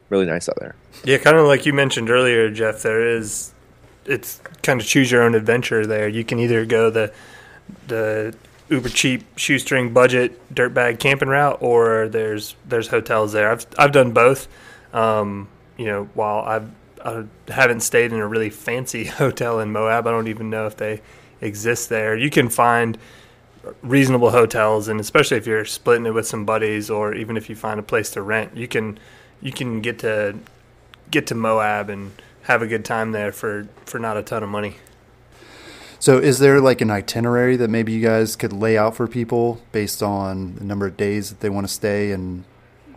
really 0.09 0.25
nice 0.25 0.49
out 0.49 0.57
there. 0.59 0.75
Yeah, 1.03 1.19
kind 1.19 1.37
of 1.37 1.45
like 1.45 1.65
you 1.67 1.73
mentioned 1.73 2.09
earlier, 2.09 2.49
Jeff. 2.49 2.81
There 2.81 3.07
is, 3.07 3.53
it's 4.05 4.41
kind 4.63 4.81
of 4.81 4.87
choose 4.87 5.11
your 5.11 5.21
own 5.21 5.35
adventure. 5.35 5.85
There, 5.85 6.07
you 6.07 6.23
can 6.23 6.39
either 6.39 6.65
go 6.65 6.89
the 6.89 7.13
the 7.87 8.35
uber 8.69 8.89
cheap 8.89 9.23
shoestring 9.37 9.93
budget 9.93 10.39
dirtbag 10.53 10.99
camping 10.99 11.29
route, 11.29 11.57
or 11.61 12.07
there's 12.07 12.55
there's 12.65 12.87
hotels 12.87 13.33
there. 13.33 13.51
I've 13.51 13.67
I've 13.77 13.91
done 13.91 14.11
both. 14.11 14.47
Um, 14.93 15.49
you 15.77 15.85
know, 15.85 16.09
while 16.13 16.41
I've 16.41 16.69
I 17.03 17.25
haven't 17.49 17.81
stayed 17.81 18.13
in 18.13 18.19
a 18.19 18.27
really 18.27 18.49
fancy 18.49 19.03
hotel 19.21 19.59
in 19.59 19.71
Moab, 19.71 20.07
I 20.07 20.11
don't 20.11 20.27
even 20.27 20.49
know 20.49 20.65
if 20.65 20.77
they 20.77 21.01
exist 21.41 21.89
there. 21.89 22.15
You 22.15 22.29
can 22.29 22.49
find 22.49 22.97
reasonable 23.81 24.31
hotels, 24.31 24.87
and 24.87 24.99
especially 24.99 25.37
if 25.37 25.47
you're 25.47 25.65
splitting 25.65 26.05
it 26.05 26.13
with 26.13 26.27
some 26.27 26.45
buddies, 26.45 26.89
or 26.89 27.13
even 27.13 27.37
if 27.37 27.49
you 27.49 27.55
find 27.55 27.79
a 27.79 27.83
place 27.83 28.09
to 28.11 28.21
rent, 28.21 28.55
you 28.55 28.67
can 28.67 28.99
you 29.41 29.51
can 29.51 29.81
get 29.81 29.99
to 29.99 30.37
get 31.11 31.27
to 31.27 31.35
Moab 31.35 31.89
and 31.89 32.11
have 32.43 32.61
a 32.61 32.67
good 32.67 32.85
time 32.85 33.11
there 33.11 33.31
for 33.31 33.67
for 33.85 33.99
not 33.99 34.17
a 34.17 34.23
ton 34.23 34.43
of 34.43 34.49
money. 34.49 34.77
So, 35.99 36.17
is 36.17 36.39
there 36.39 36.59
like 36.59 36.81
an 36.81 36.91
itinerary 36.91 37.55
that 37.55 37.69
maybe 37.69 37.93
you 37.93 38.01
guys 38.01 38.35
could 38.35 38.51
lay 38.51 38.77
out 38.77 38.95
for 38.95 39.07
people 39.07 39.61
based 39.71 40.03
on 40.03 40.55
the 40.55 40.63
number 40.65 40.85
of 40.85 40.97
days 40.97 41.29
that 41.29 41.39
they 41.39 41.49
want 41.49 41.65
to 41.65 41.73
stay 41.73 42.11
and 42.11 42.43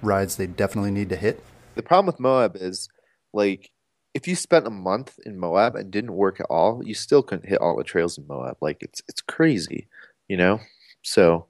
rides 0.02 0.36
they 0.36 0.48
definitely 0.48 0.90
need 0.90 1.08
to 1.10 1.16
hit? 1.16 1.44
The 1.76 1.84
problem 1.84 2.06
with 2.06 2.18
Moab 2.18 2.56
is 2.56 2.88
like 3.32 3.70
if 4.16 4.26
you 4.26 4.34
spent 4.34 4.66
a 4.66 4.70
month 4.70 5.18
in 5.26 5.38
Moab 5.38 5.76
and 5.76 5.90
didn't 5.90 6.14
work 6.14 6.40
at 6.40 6.46
all, 6.48 6.82
you 6.82 6.94
still 6.94 7.22
couldn't 7.22 7.50
hit 7.50 7.60
all 7.60 7.76
the 7.76 7.84
trails 7.84 8.16
in 8.16 8.26
Moab. 8.26 8.56
Like 8.62 8.78
it's 8.80 9.02
it's 9.08 9.20
crazy, 9.20 9.88
you 10.26 10.38
know. 10.38 10.60
So 11.02 11.44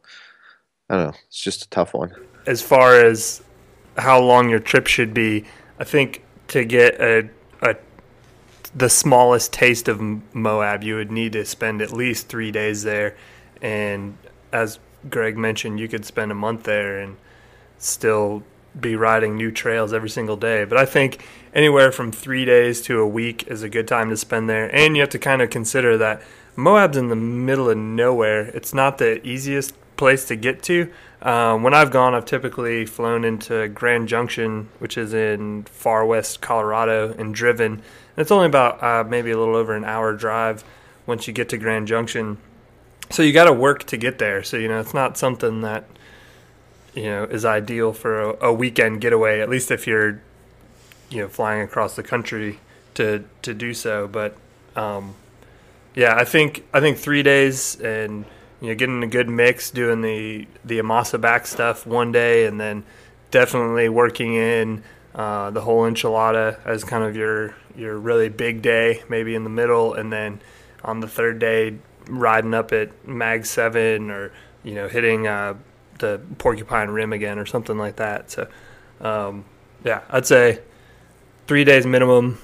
I 0.90 0.96
don't 0.96 1.04
know. 1.04 1.18
It's 1.28 1.40
just 1.40 1.62
a 1.62 1.70
tough 1.70 1.94
one. 1.94 2.12
As 2.44 2.60
far 2.60 3.00
as 3.00 3.40
how 3.96 4.20
long 4.20 4.50
your 4.50 4.58
trip 4.58 4.88
should 4.88 5.14
be. 5.14 5.44
I 5.78 5.84
think 5.84 6.24
to 6.48 6.64
get 6.64 7.00
a, 7.00 7.28
a 7.62 7.76
the 8.74 8.88
smallest 8.88 9.52
taste 9.52 9.86
of 9.86 10.00
Moab, 10.34 10.82
you 10.82 10.96
would 10.96 11.12
need 11.12 11.32
to 11.32 11.44
spend 11.44 11.80
at 11.80 11.92
least 11.92 12.26
three 12.28 12.50
days 12.50 12.82
there. 12.82 13.16
And 13.62 14.18
as 14.52 14.80
Greg 15.08 15.38
mentioned, 15.38 15.78
you 15.78 15.86
could 15.86 16.04
spend 16.04 16.32
a 16.32 16.34
month 16.34 16.64
there 16.64 16.98
and 16.98 17.16
still 17.78 18.42
be 18.80 18.96
riding 18.96 19.36
new 19.36 19.50
trails 19.50 19.92
every 19.92 20.10
single 20.10 20.36
day. 20.36 20.64
But 20.64 20.78
I 20.78 20.84
think 20.84 21.24
anywhere 21.54 21.92
from 21.92 22.12
three 22.12 22.44
days 22.44 22.82
to 22.82 23.00
a 23.00 23.06
week 23.06 23.46
is 23.48 23.62
a 23.62 23.68
good 23.68 23.88
time 23.88 24.10
to 24.10 24.16
spend 24.16 24.48
there. 24.48 24.74
And 24.74 24.96
you 24.96 25.02
have 25.02 25.10
to 25.10 25.18
kind 25.18 25.42
of 25.42 25.50
consider 25.50 25.96
that 25.98 26.22
Moab's 26.56 26.96
in 26.96 27.08
the 27.08 27.16
middle 27.16 27.70
of 27.70 27.78
nowhere. 27.78 28.46
It's 28.48 28.74
not 28.74 28.98
the 28.98 29.26
easiest 29.26 29.74
place 29.96 30.26
to 30.26 30.36
get 30.36 30.62
to. 30.64 30.90
Um, 31.22 31.62
when 31.62 31.74
I've 31.74 31.90
gone, 31.90 32.14
I've 32.14 32.26
typically 32.26 32.86
flown 32.86 33.24
into 33.24 33.68
Grand 33.68 34.08
Junction, 34.08 34.68
which 34.78 34.98
is 34.98 35.14
in 35.14 35.64
far 35.64 36.04
west 36.04 36.40
Colorado, 36.40 37.14
and 37.18 37.34
driven. 37.34 37.72
And 37.72 37.82
it's 38.16 38.30
only 38.30 38.46
about 38.46 38.82
uh, 38.82 39.04
maybe 39.08 39.30
a 39.30 39.38
little 39.38 39.56
over 39.56 39.74
an 39.74 39.84
hour 39.84 40.12
drive 40.12 40.64
once 41.06 41.26
you 41.26 41.32
get 41.32 41.48
to 41.50 41.58
Grand 41.58 41.88
Junction. 41.88 42.38
So 43.10 43.22
you 43.22 43.32
got 43.32 43.44
to 43.44 43.52
work 43.52 43.84
to 43.84 43.96
get 43.96 44.18
there. 44.18 44.42
So 44.42 44.56
you 44.56 44.68
know 44.68 44.80
it's 44.80 44.94
not 44.94 45.16
something 45.16 45.62
that 45.62 45.88
you 46.96 47.04
know 47.04 47.24
is 47.24 47.44
ideal 47.44 47.92
for 47.92 48.20
a, 48.20 48.46
a 48.48 48.52
weekend 48.52 49.00
getaway. 49.00 49.40
At 49.40 49.48
least 49.48 49.70
if 49.70 49.86
you're 49.86 50.20
you 51.10 51.22
know 51.22 51.28
flying 51.28 51.62
across 51.62 51.94
the 51.94 52.02
country 52.02 52.58
to 52.94 53.24
to 53.42 53.54
do 53.54 53.72
so. 53.72 54.08
But 54.08 54.36
um, 54.74 55.14
yeah, 55.94 56.16
I 56.16 56.24
think 56.24 56.64
I 56.74 56.80
think 56.80 56.98
three 56.98 57.22
days 57.22 57.80
and 57.80 58.24
you 58.60 58.68
know, 58.68 58.74
getting 58.74 59.02
a 59.02 59.06
good 59.06 59.28
mix, 59.28 59.70
doing 59.70 60.00
the 60.00 60.46
the 60.64 60.78
Amasa 60.78 61.18
back 61.18 61.46
stuff 61.46 61.86
one 61.86 62.10
day, 62.12 62.46
and 62.46 62.60
then 62.60 62.84
definitely 63.30 63.88
working 63.88 64.34
in 64.34 64.82
uh, 65.14 65.50
the 65.50 65.60
whole 65.60 65.82
enchilada 65.82 66.58
as 66.64 66.84
kind 66.84 67.04
of 67.04 67.14
your 67.14 67.54
your 67.76 67.98
really 67.98 68.28
big 68.28 68.62
day, 68.62 69.02
maybe 69.08 69.34
in 69.34 69.44
the 69.44 69.50
middle, 69.50 69.94
and 69.94 70.12
then 70.12 70.40
on 70.84 71.00
the 71.00 71.08
third 71.08 71.38
day 71.38 71.76
riding 72.08 72.54
up 72.54 72.72
at 72.72 73.06
Mag 73.06 73.44
Seven 73.44 74.10
or 74.10 74.32
you 74.64 74.74
know 74.74 74.88
hitting 74.88 75.26
uh, 75.26 75.54
the 75.98 76.20
Porcupine 76.38 76.90
Rim 76.90 77.12
again 77.12 77.38
or 77.38 77.46
something 77.46 77.78
like 77.78 77.96
that. 77.96 78.30
So 78.30 78.48
um, 79.00 79.44
yeah, 79.84 80.02
I'd 80.10 80.26
say 80.26 80.60
three 81.46 81.64
days 81.64 81.86
minimum, 81.86 82.38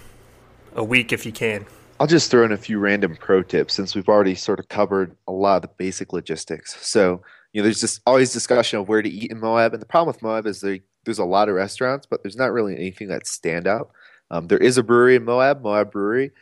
a 0.74 0.84
week 0.84 1.12
if 1.12 1.26
you 1.26 1.32
can. 1.32 1.66
I'll 2.00 2.06
just 2.06 2.30
throw 2.30 2.44
in 2.44 2.52
a 2.52 2.56
few 2.56 2.78
random 2.78 3.16
pro 3.16 3.42
tips 3.42 3.74
since 3.74 3.94
we've 3.94 4.08
already 4.08 4.34
sort 4.34 4.58
of 4.58 4.68
covered 4.68 5.16
a 5.28 5.32
lot 5.32 5.56
of 5.56 5.62
the 5.62 5.68
basic 5.76 6.12
logistics. 6.12 6.84
So, 6.84 7.22
you 7.52 7.60
know, 7.60 7.64
there's 7.64 7.80
just 7.80 8.00
always 8.06 8.32
discussion 8.32 8.80
of 8.80 8.88
where 8.88 9.02
to 9.02 9.08
eat 9.08 9.30
in 9.30 9.38
Moab. 9.38 9.72
And 9.72 9.80
the 9.80 9.86
problem 9.86 10.08
with 10.08 10.22
Moab 10.22 10.46
is 10.46 10.60
there, 10.60 10.78
there's 11.04 11.20
a 11.20 11.24
lot 11.24 11.48
of 11.48 11.54
restaurants, 11.54 12.06
but 12.06 12.22
there's 12.22 12.36
not 12.36 12.52
really 12.52 12.74
anything 12.74 13.08
that 13.08 13.26
stand 13.26 13.68
out. 13.68 13.92
Um, 14.30 14.48
there 14.48 14.58
is 14.58 14.78
a 14.78 14.82
brewery 14.82 15.14
in 15.14 15.24
Moab, 15.24 15.62
Moab 15.62 15.92
Brewery. 15.92 16.32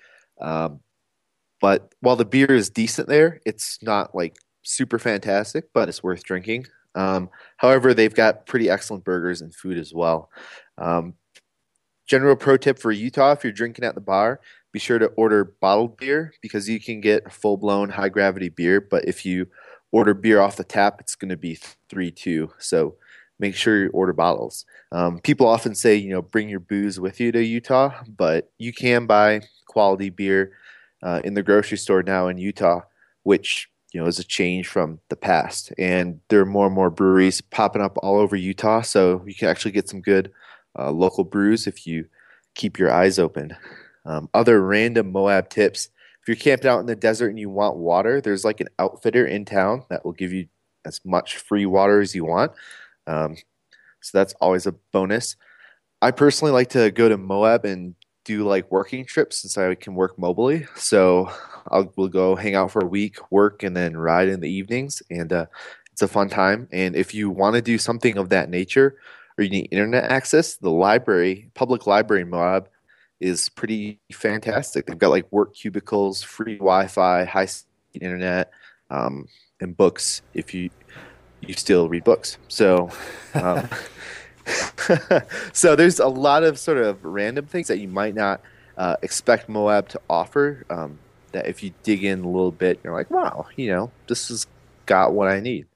Um, 0.41 0.81
but 1.61 1.93
while 2.01 2.17
the 2.17 2.25
beer 2.25 2.51
is 2.51 2.71
decent 2.71 3.09
there, 3.09 3.41
it's 3.45 3.79
not 3.83 4.15
like 4.15 4.37
super 4.63 4.99
fantastic, 4.99 5.73
but 5.75 5.89
it's 5.89 6.03
worth 6.03 6.25
drinking. 6.25 6.67
Um, 6.95 7.31
however, 7.57 7.95
they've 7.95 8.15
got 8.15 8.47
pretty 8.47 8.69
excellent 8.69 9.05
burgers 9.05 9.41
and 9.41 9.55
food 9.55 9.79
as 9.79 9.93
well. 9.95 10.31
Um, 10.79 11.15
general 12.07 12.37
pro 12.37 12.57
tip 12.57 12.79
for 12.79 12.93
Utah: 12.93 13.33
if 13.33 13.45
you're 13.45 13.53
drinking 13.53 13.85
at 13.85 13.95
the 13.95 14.01
bar, 14.01 14.41
be 14.73 14.79
sure 14.79 14.99
to 14.99 15.07
order 15.17 15.57
bottled 15.61 15.97
beer 15.97 16.33
because 16.43 16.69
you 16.69 16.81
can 16.81 17.01
get 17.01 17.33
full 17.33 17.57
blown 17.57 17.91
high 17.91 18.09
gravity 18.09 18.49
beer. 18.49 18.81
But 18.81 19.05
if 19.07 19.25
you 19.25 19.47
order 19.93 20.15
beer 20.15 20.41
off 20.41 20.57
the 20.57 20.65
tap, 20.65 21.01
it's 21.01 21.17
going 21.17 21.31
to 21.31 21.37
be 21.37 21.59
three 21.89 22.11
two. 22.11 22.51
So 22.59 22.97
make 23.39 23.57
sure 23.57 23.85
you 23.85 23.91
order 23.91 24.13
bottles. 24.13 24.67
Um, 24.93 25.19
people 25.21 25.47
often 25.49 25.75
say, 25.75 25.97
you 25.97 26.11
know, 26.11 26.23
bring 26.23 26.49
your 26.49 26.61
booze 26.61 27.01
with 27.01 27.21
you 27.21 27.33
to 27.33 27.43
Utah, 27.43 27.93
but 28.17 28.53
you 28.59 28.73
can 28.73 29.07
buy 29.07 29.43
quality 29.67 30.11
beer 30.11 30.53
uh, 31.03 31.21
in 31.25 31.35
the 31.35 31.43
grocery 31.43 31.79
store 31.79 32.03
now 32.03 32.29
in 32.29 32.39
Utah, 32.39 32.83
which 33.23 33.71
you 33.93 34.01
know 34.01 34.07
is 34.07 34.19
a 34.19 34.25
change 34.25 34.69
from 34.69 35.01
the 35.09 35.17
past. 35.17 35.73
And 35.79 36.21
there 36.29 36.41
are 36.41 36.47
more 36.47 36.67
and 36.67 36.75
more 36.75 36.91
breweries 36.91 37.41
popping 37.41 37.83
up 37.83 37.97
all 38.03 38.19
over 38.19 38.37
Utah, 38.37 38.83
so 38.83 39.23
you 39.27 39.35
can 39.35 39.49
actually 39.49 39.73
get 39.73 39.89
some 39.89 40.01
good 40.01 40.33
uh, 40.79 40.91
local 40.91 41.25
brews 41.25 41.67
if 41.67 41.87
you 41.87 42.07
keep 42.55 42.79
your 42.79 42.93
eyes 42.93 43.19
open. 43.19 43.57
Um, 44.05 44.29
other 44.35 44.61
random 44.63 45.13
Moab 45.13 45.49
tips: 45.49 45.89
if 46.23 46.29
you're 46.29 46.37
camping 46.37 46.71
out 46.71 46.81
in 46.81 46.87
the 46.87 46.97
desert 46.97 47.29
and 47.29 47.39
you 47.39 47.51
want 47.51 47.77
water, 47.77 48.21
there's 48.21 48.45
like 48.45 48.61
an 48.61 48.69
outfitter 48.79 49.27
in 49.27 49.45
town 49.45 49.85
that 49.91 50.05
will 50.05 50.13
give 50.13 50.33
you 50.33 50.47
as 50.85 51.01
much 51.05 51.37
free 51.37 51.67
water 51.67 52.01
as 52.01 52.15
you 52.15 52.25
want. 52.25 52.53
Um, 53.07 53.37
so 54.01 54.17
that's 54.17 54.35
always 54.35 54.67
a 54.67 54.73
bonus. 54.93 55.37
I 56.03 56.11
personally 56.11 56.53
like 56.53 56.71
to 56.71 56.91
go 56.91 57.09
to 57.09 57.19
Moab 57.19 57.65
and 57.65 57.95
do 58.31 58.45
like 58.47 58.71
working 58.71 59.05
trips 59.05 59.39
since 59.39 59.59
I 59.59 59.75
can 59.75 59.95
work 59.95 60.17
mobily. 60.17 60.67
So 60.79 61.31
I'll 61.69 61.93
we'll 61.97 62.09
go 62.09 62.37
hang 62.37 62.55
out 62.55 62.71
for 62.71 62.81
a 62.81 62.87
week, 62.87 63.17
work, 63.31 63.63
and 63.63 63.77
then 63.77 63.97
ride 63.97 64.29
in 64.29 64.41
the 64.41 64.49
evenings, 64.49 65.03
and 65.11 65.33
uh, 65.33 65.47
it's 65.93 66.03
a 66.03 66.09
fun 66.09 66.29
time. 66.29 66.69
And 66.71 66.95
if 66.95 67.13
you 67.13 67.29
want 67.29 67.57
to 67.57 67.63
do 67.63 67.77
something 67.77 68.17
of 68.17 68.29
that 68.29 68.49
nature, 68.49 68.97
or 69.37 69.45
you 69.45 69.51
need 69.51 69.69
internet 69.71 70.05
access, 70.05 70.57
the 70.57 70.71
library, 70.71 71.51
public 71.55 71.87
library 71.87 72.23
in 72.23 72.31
Moab, 72.31 72.69
is 73.19 73.49
pretty 73.49 73.99
fantastic. 74.13 74.87
They've 74.87 74.99
got 74.99 75.11
like 75.11 75.31
work 75.33 75.55
cubicles, 75.55 76.23
free 76.23 76.57
Wi-Fi, 76.57 77.25
high 77.25 77.47
speed 77.47 78.03
internet, 78.03 78.53
um, 78.91 79.27
and 79.61 79.77
books 79.77 80.23
if 80.35 80.55
you 80.55 80.71
you 81.41 81.55
still 81.55 81.89
read 81.89 82.05
books. 82.05 82.39
So. 82.49 82.91
Um, 83.35 83.69
so 85.53 85.77
there's 85.77 86.01
a 86.01 86.09
lot 86.09 86.43
of 86.43 86.59
sort 86.59 86.79
of 86.79 87.05
random 87.05 87.47
things 87.47 87.69
that 87.69 87.79
you 87.79 87.89
might 87.89 88.15
not 88.15 88.41
uh, 88.77 88.97
expect 89.03 89.49
Moab 89.49 89.89
to 89.91 90.01
offer. 90.09 90.65
Um, 90.71 90.99
that 91.33 91.47
if 91.47 91.63
you 91.63 91.73
dig 91.83 92.05
in 92.05 92.25
a 92.25 92.29
little 92.29 92.51
bit, 92.51 92.81
you're 92.83 92.93
like, 92.93 93.11
wow, 93.11 93.47
you 93.57 93.71
know, 93.71 93.91
this 94.09 94.29
has 94.29 94.47
got 94.87 95.13
what 95.13 95.29
I 95.29 95.41
need. 95.41 95.67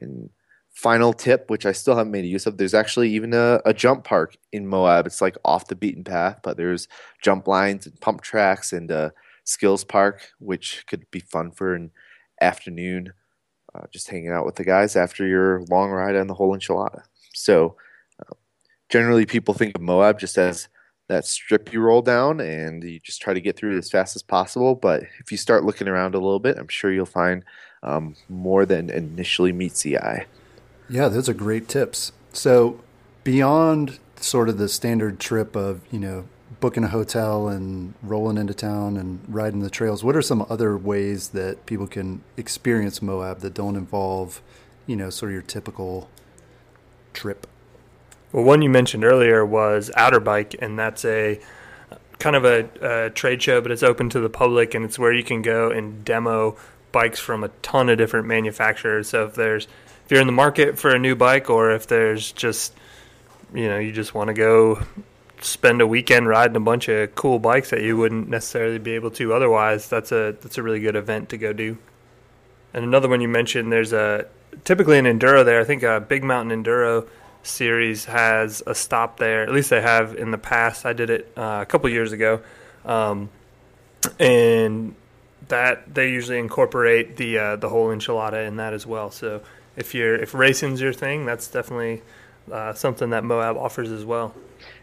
And 0.00 0.30
final 0.72 1.12
tip, 1.12 1.50
which 1.50 1.66
I 1.66 1.72
still 1.72 1.96
haven't 1.96 2.12
made 2.12 2.24
use 2.24 2.46
of, 2.46 2.56
there's 2.56 2.74
actually 2.74 3.10
even 3.10 3.34
a, 3.34 3.60
a 3.64 3.74
jump 3.74 4.04
park 4.04 4.36
in 4.52 4.66
Moab. 4.66 5.06
It's 5.06 5.20
like 5.20 5.36
off 5.44 5.68
the 5.68 5.76
beaten 5.76 6.04
path, 6.04 6.40
but 6.42 6.56
there's 6.56 6.88
jump 7.22 7.46
lines 7.46 7.86
and 7.86 8.00
pump 8.00 8.22
tracks 8.22 8.72
and 8.72 8.90
a 8.90 9.12
skills 9.44 9.84
park, 9.84 10.30
which 10.38 10.84
could 10.86 11.08
be 11.10 11.20
fun 11.20 11.50
for 11.50 11.74
an 11.74 11.90
afternoon, 12.40 13.12
uh, 13.74 13.86
just 13.92 14.08
hanging 14.08 14.30
out 14.30 14.46
with 14.46 14.56
the 14.56 14.64
guys 14.64 14.96
after 14.96 15.26
your 15.26 15.62
long 15.70 15.90
ride 15.90 16.16
on 16.16 16.26
the 16.26 16.34
whole 16.34 16.56
enchilada. 16.56 17.02
So 17.34 17.76
generally 18.90 19.24
people 19.24 19.54
think 19.54 19.76
of 19.76 19.80
Moab 19.80 20.18
just 20.18 20.36
as 20.36 20.68
that 21.08 21.24
strip 21.24 21.72
you 21.72 21.80
roll 21.80 22.02
down 22.02 22.40
and 22.40 22.84
you 22.84 23.00
just 23.00 23.20
try 23.20 23.34
to 23.34 23.40
get 23.40 23.56
through 23.56 23.74
it 23.74 23.78
as 23.78 23.90
fast 23.90 24.14
as 24.14 24.22
possible. 24.22 24.74
But 24.74 25.02
if 25.18 25.32
you 25.32 25.38
start 25.38 25.64
looking 25.64 25.88
around 25.88 26.14
a 26.14 26.18
little 26.18 26.38
bit, 26.38 26.58
I'm 26.58 26.68
sure 26.68 26.92
you'll 26.92 27.06
find 27.06 27.44
um, 27.82 28.14
more 28.28 28.66
than 28.66 28.90
initially 28.90 29.52
meets 29.52 29.82
the 29.82 29.98
eye. 29.98 30.26
Yeah, 30.88 31.08
those 31.08 31.28
are 31.28 31.34
great 31.34 31.68
tips. 31.68 32.12
So 32.32 32.80
beyond 33.24 33.98
sort 34.16 34.48
of 34.48 34.58
the 34.58 34.68
standard 34.68 35.18
trip 35.18 35.56
of, 35.56 35.80
you 35.90 35.98
know, 35.98 36.26
booking 36.60 36.84
a 36.84 36.88
hotel 36.88 37.48
and 37.48 37.94
rolling 38.02 38.36
into 38.36 38.54
town 38.54 38.96
and 38.96 39.20
riding 39.26 39.60
the 39.60 39.70
trails, 39.70 40.04
what 40.04 40.14
are 40.14 40.22
some 40.22 40.46
other 40.48 40.76
ways 40.76 41.30
that 41.30 41.66
people 41.66 41.86
can 41.86 42.22
experience 42.36 43.00
Moab 43.02 43.40
that 43.40 43.54
don't 43.54 43.76
involve, 43.76 44.42
you 44.86 44.94
know, 44.94 45.10
sort 45.10 45.30
of 45.30 45.34
your 45.34 45.42
typical 45.42 46.08
trip? 47.12 47.46
Well, 48.32 48.44
one 48.44 48.62
you 48.62 48.70
mentioned 48.70 49.04
earlier 49.04 49.44
was 49.44 49.90
Outer 49.96 50.20
Bike, 50.20 50.54
and 50.60 50.78
that's 50.78 51.04
a 51.04 51.40
kind 52.18 52.36
of 52.36 52.44
a, 52.44 53.06
a, 53.06 53.10
trade 53.10 53.42
show, 53.42 53.60
but 53.60 53.72
it's 53.72 53.82
open 53.82 54.08
to 54.10 54.20
the 54.20 54.28
public, 54.28 54.74
and 54.74 54.84
it's 54.84 54.98
where 54.98 55.12
you 55.12 55.24
can 55.24 55.42
go 55.42 55.70
and 55.70 56.04
demo 56.04 56.56
bikes 56.92 57.18
from 57.18 57.42
a 57.42 57.48
ton 57.62 57.88
of 57.88 57.98
different 57.98 58.28
manufacturers. 58.28 59.08
So 59.08 59.24
if 59.26 59.34
there's 59.34 59.66
if 60.04 60.10
you're 60.10 60.20
in 60.20 60.26
the 60.26 60.32
market 60.32 60.78
for 60.78 60.94
a 60.94 60.98
new 60.98 61.16
bike, 61.16 61.50
or 61.50 61.72
if 61.72 61.88
there's 61.88 62.30
just 62.30 62.72
you 63.52 63.68
know 63.68 63.78
you 63.78 63.90
just 63.90 64.14
want 64.14 64.28
to 64.28 64.34
go 64.34 64.80
spend 65.40 65.80
a 65.80 65.86
weekend 65.86 66.28
riding 66.28 66.56
a 66.56 66.60
bunch 66.60 66.88
of 66.88 67.14
cool 67.14 67.38
bikes 67.38 67.70
that 67.70 67.82
you 67.82 67.96
wouldn't 67.96 68.28
necessarily 68.28 68.78
be 68.78 68.92
able 68.92 69.10
to 69.12 69.32
otherwise, 69.32 69.88
that's 69.88 70.12
a 70.12 70.36
that's 70.40 70.56
a 70.56 70.62
really 70.62 70.80
good 70.80 70.94
event 70.94 71.30
to 71.30 71.36
go 71.36 71.52
do. 71.52 71.78
And 72.72 72.84
another 72.84 73.08
one 73.08 73.20
you 73.20 73.28
mentioned, 73.28 73.72
there's 73.72 73.92
a 73.92 74.26
typically 74.62 74.98
an 74.98 75.06
enduro 75.06 75.44
there. 75.44 75.60
I 75.60 75.64
think 75.64 75.82
a 75.82 75.98
Big 76.00 76.22
Mountain 76.22 76.62
Enduro 76.62 77.08
series 77.42 78.04
has 78.06 78.62
a 78.66 78.74
stop 78.74 79.18
there. 79.18 79.42
At 79.42 79.52
least 79.52 79.70
they 79.70 79.80
have 79.80 80.14
in 80.14 80.30
the 80.30 80.38
past. 80.38 80.84
I 80.86 80.92
did 80.92 81.10
it 81.10 81.32
uh, 81.36 81.60
a 81.62 81.66
couple 81.66 81.88
years 81.90 82.12
ago, 82.12 82.40
um, 82.84 83.30
and 84.18 84.94
that 85.48 85.94
they 85.94 86.10
usually 86.10 86.38
incorporate 86.38 87.16
the 87.16 87.38
uh, 87.38 87.56
the 87.56 87.68
whole 87.68 87.88
enchilada 87.88 88.46
in 88.46 88.56
that 88.56 88.72
as 88.72 88.86
well. 88.86 89.10
So 89.10 89.42
if 89.76 89.94
you're 89.94 90.16
if 90.16 90.34
racing's 90.34 90.80
your 90.80 90.92
thing, 90.92 91.26
that's 91.26 91.48
definitely 91.48 92.02
uh, 92.50 92.72
something 92.72 93.10
that 93.10 93.24
Moab 93.24 93.56
offers 93.56 93.90
as 93.90 94.04
well 94.04 94.34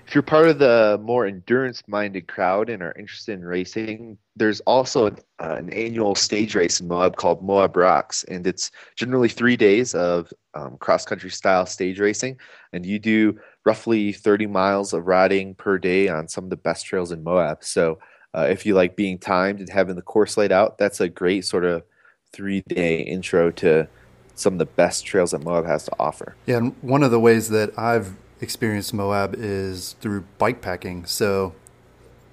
if 0.08 0.16
you're 0.16 0.22
part 0.22 0.48
of 0.48 0.58
the 0.58 0.98
more 1.04 1.26
endurance 1.26 1.84
minded 1.86 2.30
crowd 2.30 2.70
and 2.70 2.82
are 2.82 2.96
interested 2.98 3.34
in 3.34 3.44
racing, 3.44 4.18
there's 4.38 4.62
also 4.62 5.08
an, 5.08 5.18
uh, 5.40 5.56
an, 5.58 5.70
annual 5.74 6.16
stage 6.16 6.56
race 6.56 6.80
in 6.80 6.88
Moab 6.88 7.18
called 7.18 7.44
Moab 7.44 7.76
Rocks. 7.76 8.24
And 8.24 8.48
it's 8.48 8.72
generally 8.96 9.28
three 9.28 9.58
days 9.58 9.94
of 9.94 10.32
um, 10.54 10.78
cross 10.78 11.04
country 11.04 11.30
style 11.30 11.66
stage 11.66 12.00
racing. 12.00 12.40
And 12.72 12.86
you 12.86 13.00
do 13.00 13.38
roughly 13.66 14.14
30 14.14 14.48
miles 14.48 14.94
of 14.94 15.08
riding 15.08 15.54
per 15.56 15.78
day 15.78 16.08
on 16.08 16.30
some 16.30 16.46
of 16.46 16.52
the 16.52 16.56
best 16.56 16.86
trails 16.86 17.12
in 17.12 17.22
Moab. 17.22 17.62
So 17.66 18.00
uh, 18.34 18.48
if 18.50 18.66
you 18.66 18.76
like 18.76 18.96
being 18.96 19.20
timed 19.20 19.60
and 19.60 19.68
having 19.68 19.98
the 19.98 20.02
course 20.02 20.38
laid 20.38 20.54
out, 20.54 20.78
that's 20.78 21.02
a 21.02 21.10
great 21.10 21.44
sort 21.44 21.66
of 21.66 21.84
three 22.32 22.62
day 22.70 23.02
intro 23.02 23.52
to 23.52 23.90
some 24.38 24.54
of 24.54 24.60
the 24.60 24.66
best 24.66 25.06
trails 25.06 25.32
that 25.32 25.44
Moab 25.44 25.66
has 25.66 25.84
to 25.86 25.92
offer. 26.00 26.36
Yeah, 26.46 26.58
and 26.58 26.76
one 26.82 27.04
of 27.04 27.12
the 27.12 27.20
ways 27.20 27.50
that 27.50 27.78
I've 27.78 28.14
experienced 28.40 28.94
Moab 28.94 29.36
is 29.38 29.94
through 30.00 30.26
bike 30.38 30.62
packing. 30.62 31.06
So, 31.06 31.54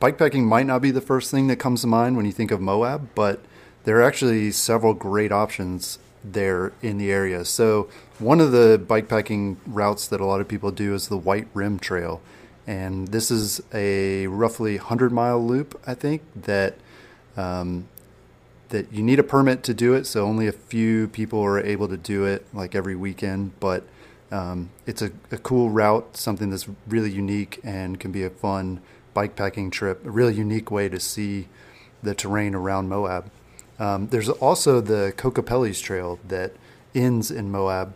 bike 0.01 0.19
packing 0.19 0.45
might 0.45 0.67
not 0.67 0.83
be 0.83 0.91
the 0.91 1.01
first 1.01 1.31
thing 1.31 1.47
that 1.49 1.57
comes 1.57 1.81
to 1.81 1.87
mind 1.87 2.17
when 2.17 2.27
you 2.27 2.33
think 2.33 2.51
of 2.51 2.61
Moab, 2.61 3.09
but 3.15 3.41
there 3.85 3.99
are 3.99 4.03
actually 4.03 4.51
several 4.51 4.93
great 4.93 5.33
options 5.33 5.99
there 6.23 6.73
in 6.83 6.99
the 6.99 7.11
area. 7.11 7.45
So, 7.45 7.89
one 8.19 8.41
of 8.41 8.53
the 8.53 8.79
bike 8.79 9.09
packing 9.09 9.59
routes 9.67 10.07
that 10.09 10.21
a 10.21 10.27
lot 10.27 10.41
of 10.41 10.49
people 10.49 10.71
do 10.71 10.95
is 10.95 11.09
the 11.09 11.19
White 11.19 11.49
Rim 11.55 11.79
Trail. 11.79 12.21
And 12.67 13.09
this 13.09 13.31
is 13.31 13.63
a 13.73 14.27
roughly 14.27 14.77
100 14.77 15.13
mile 15.13 15.45
loop, 15.45 15.79
I 15.87 15.95
think, 15.95 16.23
that 16.35 16.77
um, 17.37 17.89
that 18.75 18.93
you 18.93 19.05
need 19.05 19.21
a 19.21 19.23
permit 19.23 19.63
to 19.63 19.73
do 19.73 19.95
it. 19.95 20.05
So 20.05 20.25
only 20.25 20.49
a 20.49 20.53
few 20.53 21.07
people 21.07 21.41
are 21.41 21.61
able 21.61 21.87
to 21.87 21.97
do 21.97 22.25
it, 22.25 22.45
like 22.53 22.75
every 22.75 22.97
weekend. 22.97 23.53
But 23.61 23.85
um, 24.33 24.71
it's 24.85 25.01
a, 25.01 25.13
a, 25.31 25.39
cool 25.39 25.71
route, 25.71 26.17
something 26.17 26.51
that's 26.51 26.67
really 26.89 27.13
unique 27.13 27.61
and 27.63 28.01
can 28.01 28.11
be 28.11 28.25
a 28.25 28.31
fun 28.31 28.81
bike 29.15 29.37
packing 29.37 29.71
trip, 29.71 30.05
a 30.05 30.11
really 30.11 30.35
unique 30.35 30.73
way 30.73 30.89
to 30.89 30.99
see 30.99 31.47
the 32.03 32.17
terrain 32.17 32.53
around 32.53 32.89
Moab. 32.89 33.31
Um, 33.79 34.09
there's 34.09 34.29
also 34.29 34.81
the 34.81 35.13
Kokopelli's 35.17 35.81
Trail 35.81 36.19
that 36.27 36.55
ends 36.97 37.31
in 37.31 37.53
Moab. 37.53 37.95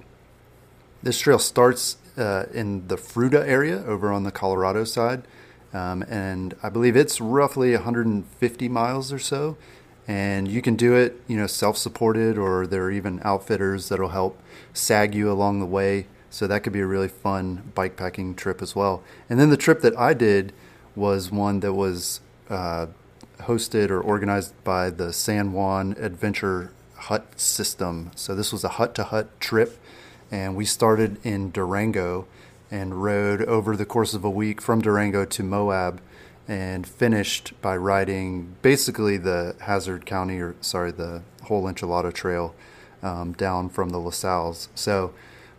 This 1.02 1.18
trail 1.18 1.40
starts 1.40 1.96
uh, 2.16 2.44
in 2.54 2.86
the 2.86 2.96
Fruita 2.96 3.44
area 3.44 3.84
over 3.84 4.12
on 4.12 4.22
the 4.22 4.30
Colorado 4.30 4.84
side, 4.84 5.24
um, 5.74 6.04
and 6.04 6.54
I 6.62 6.68
believe 6.68 6.96
it's 6.96 7.20
roughly 7.20 7.72
150 7.74 8.68
miles 8.68 9.12
or 9.12 9.18
so. 9.18 9.56
And 10.08 10.48
you 10.48 10.62
can 10.62 10.74
do 10.74 10.94
it, 10.94 11.20
you 11.28 11.36
know, 11.36 11.46
self-supported, 11.46 12.38
or 12.38 12.66
there 12.66 12.82
are 12.84 12.90
even 12.90 13.20
outfitters 13.22 13.90
that'll 13.90 14.08
help 14.08 14.40
sag 14.72 15.14
you 15.14 15.30
along 15.30 15.60
the 15.60 15.66
way. 15.66 16.06
So 16.30 16.46
that 16.46 16.62
could 16.62 16.72
be 16.72 16.80
a 16.80 16.86
really 16.86 17.08
fun 17.08 17.70
bike 17.74 17.96
packing 17.96 18.34
trip 18.34 18.62
as 18.62 18.74
well. 18.74 19.02
And 19.28 19.38
then 19.38 19.50
the 19.50 19.56
trip 19.56 19.82
that 19.82 19.96
I 19.98 20.14
did 20.14 20.54
was 20.96 21.30
one 21.30 21.60
that 21.60 21.74
was 21.74 22.20
uh, 22.48 22.86
hosted 23.40 23.90
or 23.90 24.00
organized 24.00 24.54
by 24.64 24.90
the 24.90 25.12
San 25.12 25.52
Juan 25.52 25.94
Adventure 25.98 26.72
Hut 26.96 27.38
System. 27.38 28.10
So 28.14 28.34
this 28.34 28.50
was 28.52 28.64
a 28.64 28.70
hut 28.70 28.94
to 28.96 29.04
hut 29.04 29.38
trip, 29.40 29.78
and 30.30 30.56
we 30.56 30.64
started 30.64 31.18
in 31.24 31.50
Durango 31.50 32.26
and 32.70 33.02
rode 33.02 33.42
over 33.42 33.76
the 33.76 33.86
course 33.86 34.12
of 34.14 34.24
a 34.24 34.30
week 34.30 34.60
from 34.60 34.82
Durango 34.82 35.24
to 35.24 35.42
Moab 35.42 36.00
and 36.48 36.86
finished 36.86 37.52
by 37.60 37.76
riding 37.76 38.56
basically 38.62 39.18
the 39.18 39.54
Hazard 39.60 40.06
County 40.06 40.40
or 40.40 40.56
sorry 40.62 40.90
the 40.90 41.22
whole 41.44 41.64
Enchilada 41.64 42.12
Trail 42.12 42.54
um, 43.02 43.34
down 43.34 43.68
from 43.68 43.90
the 43.90 43.98
La 43.98 44.10
Salles. 44.10 44.70
So 44.74 45.12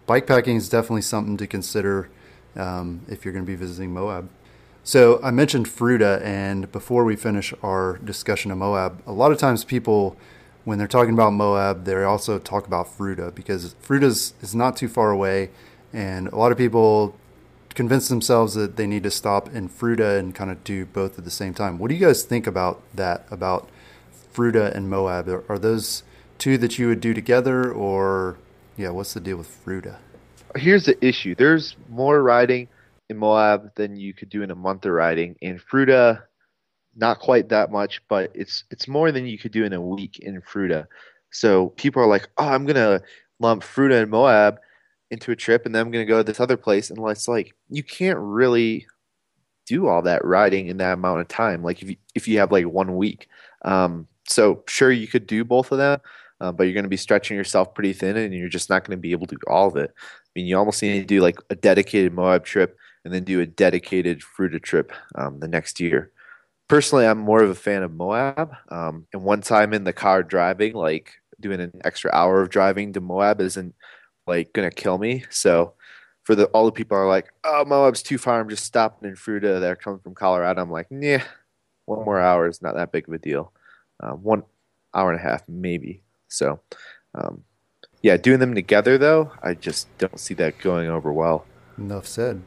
bikepacking 0.08 0.56
is 0.56 0.68
definitely 0.68 1.04
something 1.04 1.38
to 1.38 1.46
consider 1.46 2.10
um, 2.56 3.02
if 3.08 3.24
you're 3.24 3.34
going 3.34 3.46
to 3.46 3.50
be 3.50 3.56
visiting 3.56 3.94
Moab. 3.94 4.30
So 4.84 5.22
I 5.22 5.30
mentioned 5.30 5.68
Fruita, 5.68 6.20
and 6.24 6.72
before 6.72 7.04
we 7.04 7.16
finish 7.16 7.54
our 7.62 7.98
discussion 7.98 8.50
of 8.50 8.58
Moab, 8.58 9.04
a 9.06 9.12
lot 9.12 9.32
of 9.32 9.38
times 9.38 9.64
people, 9.64 10.18
when 10.64 10.80
they're 10.80 10.88
talking 10.88 11.14
about 11.14 11.34
Moab, 11.34 11.86
they 11.86 12.04
also 12.04 12.40
talk 12.40 12.66
about 12.66 12.88
Fruita 12.88 13.36
because 13.36 13.76
Fruita 13.76 14.34
is 14.42 14.56
not 14.56 14.76
too 14.76 14.88
far 14.88 15.12
away, 15.12 15.52
and 15.94 16.28
a 16.30 16.36
lot 16.36 16.52
of 16.52 16.58
people 16.58 17.16
convince 17.76 18.08
themselves 18.08 18.54
that 18.56 18.76
they 18.76 18.88
need 18.88 19.04
to 19.04 19.12
stop 19.12 19.54
in 19.54 19.70
Fruita 19.70 20.18
and 20.18 20.34
kind 20.34 20.52
of 20.52 20.64
do 20.64 20.86
both 20.86 21.18
at 21.18 21.26
the 21.26 21.32
same 21.32 21.54
time. 21.54 21.78
What 21.78 21.90
do 21.90 21.96
you 21.96 22.06
guys 22.06 22.24
think 22.24 22.48
about 22.48 22.82
that? 22.96 23.26
About 23.32 23.70
Fruita 24.34 24.74
and 24.74 24.90
Moab? 24.90 25.28
Are, 25.30 25.44
are 25.50 25.60
those 25.60 26.04
two 26.38 26.58
that 26.58 26.80
you 26.80 26.88
would 26.88 27.02
do 27.02 27.14
together, 27.14 27.72
or 27.72 28.38
yeah, 28.78 28.90
what's 28.90 29.14
the 29.14 29.20
deal 29.20 29.38
with 29.38 29.66
Fruita? 29.66 29.98
Here's 30.56 30.86
the 30.86 31.04
issue: 31.06 31.36
there's 31.36 31.76
more 31.90 32.22
riding 32.24 32.68
in 33.10 33.18
Moab 33.18 33.74
than 33.76 33.96
you 33.96 34.14
could 34.14 34.30
do 34.30 34.44
in 34.44 34.52
a 34.52 34.56
month 34.56 34.86
of 34.86 34.92
riding. 34.92 35.36
In 35.42 35.60
Fruita, 35.60 36.24
not 36.96 37.20
quite 37.20 37.50
that 37.50 37.72
much, 37.72 38.02
but 38.08 38.32
it's 38.34 38.64
it's 38.72 38.88
more 38.88 39.12
than 39.12 39.26
you 39.26 39.38
could 39.38 39.52
do 39.52 39.64
in 39.64 39.74
a 39.74 39.82
week 39.82 40.20
in 40.20 40.42
Fruita. 40.42 40.88
So 41.32 41.70
people 41.70 42.02
are 42.02 42.08
like, 42.08 42.28
oh, 42.38 42.48
I'm 42.48 42.66
gonna 42.66 43.02
lump 43.40 43.64
Fruita 43.64 44.02
and 44.02 44.12
Moab 44.12 44.60
into 45.12 45.32
a 45.32 45.36
trip, 45.36 45.66
and 45.66 45.74
then 45.74 45.82
I'm 45.82 45.92
gonna 45.92 46.06
go 46.06 46.18
to 46.18 46.24
this 46.24 46.40
other 46.40 46.58
place, 46.58 46.90
and 46.90 47.00
it's 47.10 47.28
like 47.28 47.54
you 47.70 47.84
can't 47.84 48.20
really 48.20 48.88
do 49.68 49.88
all 49.88 50.02
that 50.02 50.26
riding 50.26 50.68
in 50.68 50.78
that 50.78 50.94
amount 50.94 51.22
of 51.22 51.28
time. 51.28 51.64
Like 51.64 51.82
if 51.82 51.90
you 51.90 51.96
if 52.16 52.28
you 52.28 52.40
have 52.40 52.52
like 52.52 52.66
one 52.66 52.96
week, 52.98 53.28
um, 53.64 54.08
so 54.28 54.64
sure 54.68 54.92
you 54.92 55.08
could 55.08 55.28
do 55.28 55.44
both 55.44 55.72
of 55.72 55.78
them, 55.78 56.00
uh, 56.42 56.52
but 56.52 56.64
you're 56.64 56.74
going 56.74 56.84
to 56.84 56.90
be 56.90 56.98
stretching 56.98 57.38
yourself 57.38 57.74
pretty 57.74 57.94
thin, 57.94 58.18
and 58.18 58.34
you're 58.34 58.50
just 58.50 58.70
not 58.70 58.84
going 58.84 58.98
to 58.98 59.02
be 59.02 59.12
able 59.12 59.28
to 59.28 59.36
do 59.36 59.42
all 59.48 59.68
of 59.68 59.76
it. 59.76 59.92
I 59.98 60.30
mean, 60.36 60.46
you 60.48 60.58
almost 60.58 60.82
need 60.82 61.00
to 61.00 61.06
do 61.06 61.22
like 61.22 61.38
a 61.50 61.56
dedicated 61.56 62.14
Moab 62.14 62.46
trip 62.46 62.78
and 63.04 63.14
then 63.14 63.24
do 63.24 63.42
a 63.42 63.46
dedicated 63.46 64.22
Fruita 64.22 64.62
trip 64.62 64.92
um, 65.16 65.40
the 65.40 65.48
next 65.48 65.80
year. 65.80 66.12
Personally, 66.68 67.06
I'm 67.06 67.18
more 67.18 67.42
of 67.42 67.50
a 67.50 67.56
fan 67.56 67.84
of 67.84 67.94
Moab. 67.94 68.52
Um, 68.70 69.08
and 69.14 69.44
time 69.44 69.74
in 69.74 69.84
the 69.84 69.94
car 69.94 70.22
driving, 70.24 70.74
like 70.74 71.14
doing 71.40 71.60
an 71.60 71.82
extra 71.84 72.12
hour 72.14 72.42
of 72.42 72.50
driving 72.50 72.94
to 72.94 73.02
Moab 73.02 73.42
isn't 73.42 73.74
like 74.30 74.54
gonna 74.54 74.72
kill 74.72 74.98
me. 74.98 75.26
So 75.30 75.74
for 76.24 76.36
the 76.36 76.46
all 76.48 76.66
the 76.66 76.72
people 76.72 76.98
are 76.98 77.08
like, 77.08 77.34
oh, 77.44 77.66
Moab's 77.66 78.02
too 78.02 78.18
far. 78.18 78.40
I'm 78.40 78.50
just 78.50 78.64
stopping 78.64 79.10
in 79.10 79.16
Fruita. 79.16 79.60
They're 79.60 79.76
coming 79.76 80.00
from 80.00 80.16
Colorado. 80.16 80.62
I'm 80.62 80.72
like, 80.72 80.88
yeah, 80.90 81.24
one 81.86 82.06
more 82.06 82.20
hour 82.20 82.48
is 82.48 82.62
not 82.62 82.76
that 82.76 82.92
big 82.92 83.08
of 83.08 83.14
a 83.14 83.20
deal. 83.20 83.52
Uh, 84.02 84.12
one 84.12 84.44
hour 84.94 85.12
and 85.12 85.20
a 85.20 85.24
half, 85.24 85.44
maybe. 85.50 86.02
So, 86.30 86.62
um, 87.16 87.44
yeah, 88.02 88.16
doing 88.16 88.40
them 88.40 88.56
together 88.56 88.98
though, 88.98 89.34
I 89.44 89.56
just 89.56 89.88
don't 89.98 90.20
see 90.20 90.36
that 90.36 90.60
going 90.60 90.88
over 90.90 91.12
well. 91.12 91.46
Enough 91.78 92.08
said 92.08 92.42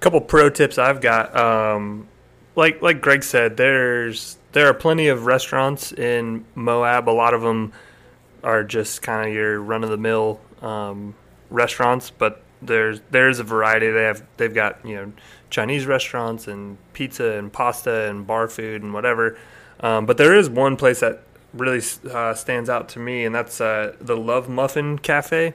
couple 0.00 0.20
pro 0.20 0.48
tips 0.50 0.78
I've 0.78 1.00
got. 1.00 1.36
Um, 1.36 2.08
like 2.54 2.80
like 2.82 3.00
Greg 3.00 3.22
said, 3.22 3.56
there's 3.56 4.36
there 4.52 4.68
are 4.68 4.74
plenty 4.74 5.08
of 5.08 5.26
restaurants 5.26 5.92
in 5.92 6.44
Moab. 6.54 7.08
A 7.08 7.10
lot 7.10 7.34
of 7.34 7.42
them 7.42 7.72
are 8.46 8.64
just 8.64 9.02
kind 9.02 9.28
of 9.28 9.34
your 9.34 9.60
run 9.60 9.84
of 9.84 9.90
the 9.90 9.96
mill 9.96 10.40
um, 10.62 11.14
restaurants, 11.50 12.10
but 12.10 12.42
there's 12.62 13.00
there's 13.10 13.38
a 13.38 13.44
variety. 13.44 13.90
They 13.90 14.04
have 14.04 14.22
they've 14.38 14.54
got 14.54 14.84
you 14.86 14.94
know 14.94 15.12
Chinese 15.50 15.86
restaurants 15.86 16.48
and 16.48 16.78
pizza 16.94 17.32
and 17.32 17.52
pasta 17.52 18.08
and 18.08 18.26
bar 18.26 18.48
food 18.48 18.82
and 18.82 18.94
whatever. 18.94 19.36
Um, 19.80 20.06
but 20.06 20.16
there 20.16 20.34
is 20.34 20.48
one 20.48 20.76
place 20.76 21.00
that 21.00 21.22
really 21.52 21.82
uh, 22.10 22.32
stands 22.32 22.70
out 22.70 22.88
to 22.90 22.98
me, 22.98 23.24
and 23.26 23.34
that's 23.34 23.60
uh, 23.60 23.94
the 24.00 24.16
Love 24.16 24.48
Muffin 24.48 24.98
Cafe. 24.98 25.52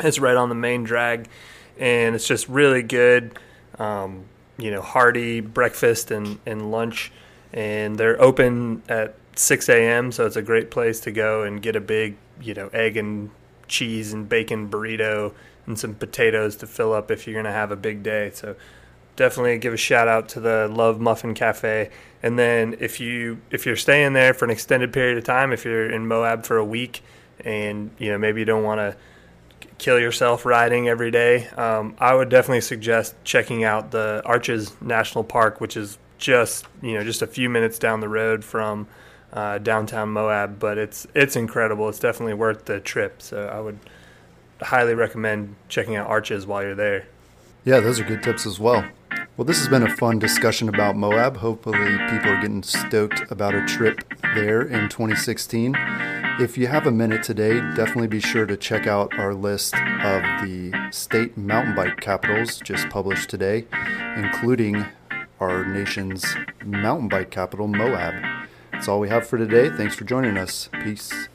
It's 0.00 0.18
right 0.18 0.36
on 0.36 0.48
the 0.48 0.54
main 0.54 0.84
drag, 0.84 1.28
and 1.78 2.14
it's 2.14 2.26
just 2.26 2.48
really 2.48 2.82
good 2.82 3.38
um, 3.78 4.24
you 4.56 4.70
know, 4.70 4.82
hearty 4.82 5.40
breakfast 5.40 6.10
and, 6.10 6.38
and 6.46 6.70
lunch. 6.70 7.12
And 7.52 7.96
they're 7.98 8.20
open 8.20 8.82
at 8.88 9.14
6 9.34 9.68
a.m., 9.68 10.12
so 10.12 10.26
it's 10.26 10.36
a 10.36 10.42
great 10.42 10.70
place 10.70 11.00
to 11.00 11.12
go 11.12 11.42
and 11.42 11.60
get 11.60 11.76
a 11.76 11.80
big, 11.80 12.16
you 12.40 12.54
know, 12.54 12.68
egg 12.68 12.96
and 12.96 13.30
cheese 13.66 14.12
and 14.12 14.28
bacon 14.28 14.68
burrito 14.68 15.32
and 15.66 15.78
some 15.78 15.94
potatoes 15.94 16.56
to 16.56 16.66
fill 16.66 16.92
up 16.92 17.10
if 17.10 17.26
you're 17.26 17.34
going 17.34 17.44
to 17.44 17.52
have 17.52 17.70
a 17.70 17.76
big 17.76 18.02
day. 18.02 18.30
So 18.32 18.56
definitely 19.16 19.58
give 19.58 19.72
a 19.72 19.78
shout 19.78 20.08
out 20.08 20.28
to 20.30 20.40
the 20.40 20.68
Love 20.68 21.00
Muffin 21.00 21.34
Cafe. 21.34 21.90
And 22.22 22.38
then 22.38 22.76
if 22.80 23.00
you 23.00 23.40
if 23.50 23.66
you're 23.66 23.76
staying 23.76 24.12
there 24.12 24.34
for 24.34 24.44
an 24.44 24.50
extended 24.50 24.92
period 24.92 25.18
of 25.18 25.24
time, 25.24 25.52
if 25.52 25.64
you're 25.64 25.90
in 25.90 26.06
Moab 26.06 26.44
for 26.44 26.56
a 26.56 26.64
week 26.64 27.02
and 27.40 27.90
you 27.98 28.10
know 28.10 28.18
maybe 28.18 28.40
you 28.40 28.44
don't 28.44 28.62
want 28.62 28.78
to 28.78 28.96
kill 29.78 29.98
yourself 29.98 30.46
riding 30.46 30.88
every 30.88 31.10
day, 31.10 31.48
um, 31.48 31.94
I 31.98 32.14
would 32.14 32.28
definitely 32.28 32.62
suggest 32.62 33.14
checking 33.24 33.64
out 33.64 33.90
the 33.90 34.22
Arches 34.24 34.80
National 34.80 35.24
Park, 35.24 35.60
which 35.60 35.76
is 35.76 35.98
just 36.18 36.66
you 36.80 36.94
know 36.94 37.04
just 37.04 37.22
a 37.22 37.26
few 37.26 37.50
minutes 37.50 37.78
down 37.78 38.00
the 38.00 38.08
road 38.08 38.44
from 38.44 38.86
uh, 39.34 39.58
downtown 39.58 40.08
Moab. 40.08 40.58
But 40.58 40.78
it's 40.78 41.06
it's 41.14 41.36
incredible. 41.36 41.88
It's 41.88 41.98
definitely 41.98 42.34
worth 42.34 42.64
the 42.64 42.80
trip. 42.80 43.20
So 43.20 43.46
I 43.46 43.60
would 43.60 43.78
highly 44.62 44.94
recommend 44.94 45.56
checking 45.68 45.96
out 45.96 46.06
Arches 46.06 46.46
while 46.46 46.62
you're 46.62 46.74
there. 46.74 47.06
Yeah, 47.64 47.80
those 47.80 48.00
are 48.00 48.04
good 48.04 48.22
tips 48.22 48.46
as 48.46 48.60
well. 48.60 48.84
Well, 49.36 49.44
this 49.44 49.58
has 49.58 49.68
been 49.68 49.82
a 49.82 49.96
fun 49.96 50.18
discussion 50.20 50.68
about 50.68 50.96
Moab. 50.96 51.38
Hopefully, 51.38 51.98
people 52.08 52.30
are 52.30 52.40
getting 52.40 52.62
stoked 52.62 53.30
about 53.32 53.54
a 53.54 53.64
trip 53.66 54.04
there 54.34 54.62
in 54.62 54.88
2016. 54.88 55.74
If 56.38 56.56
you 56.56 56.66
have 56.68 56.86
a 56.86 56.92
minute 56.92 57.22
today, 57.22 57.54
definitely 57.74 58.06
be 58.06 58.20
sure 58.20 58.46
to 58.46 58.56
check 58.56 58.86
out 58.86 59.12
our 59.18 59.34
list 59.34 59.74
of 59.74 60.22
the 60.42 60.72
state 60.92 61.36
mountain 61.36 61.74
bike 61.74 62.00
capitals 62.00 62.60
just 62.60 62.88
published 62.90 63.28
today, 63.28 63.66
including 64.16 64.84
our 65.40 65.64
nation's 65.64 66.24
mountain 66.64 67.08
bike 67.08 67.30
capital, 67.30 67.66
Moab. 67.66 68.43
That's 68.74 68.88
all 68.88 68.98
we 68.98 69.08
have 69.08 69.26
for 69.26 69.38
today. 69.38 69.70
Thanks 69.70 69.94
for 69.94 70.04
joining 70.04 70.36
us. 70.36 70.68
Peace. 70.82 71.28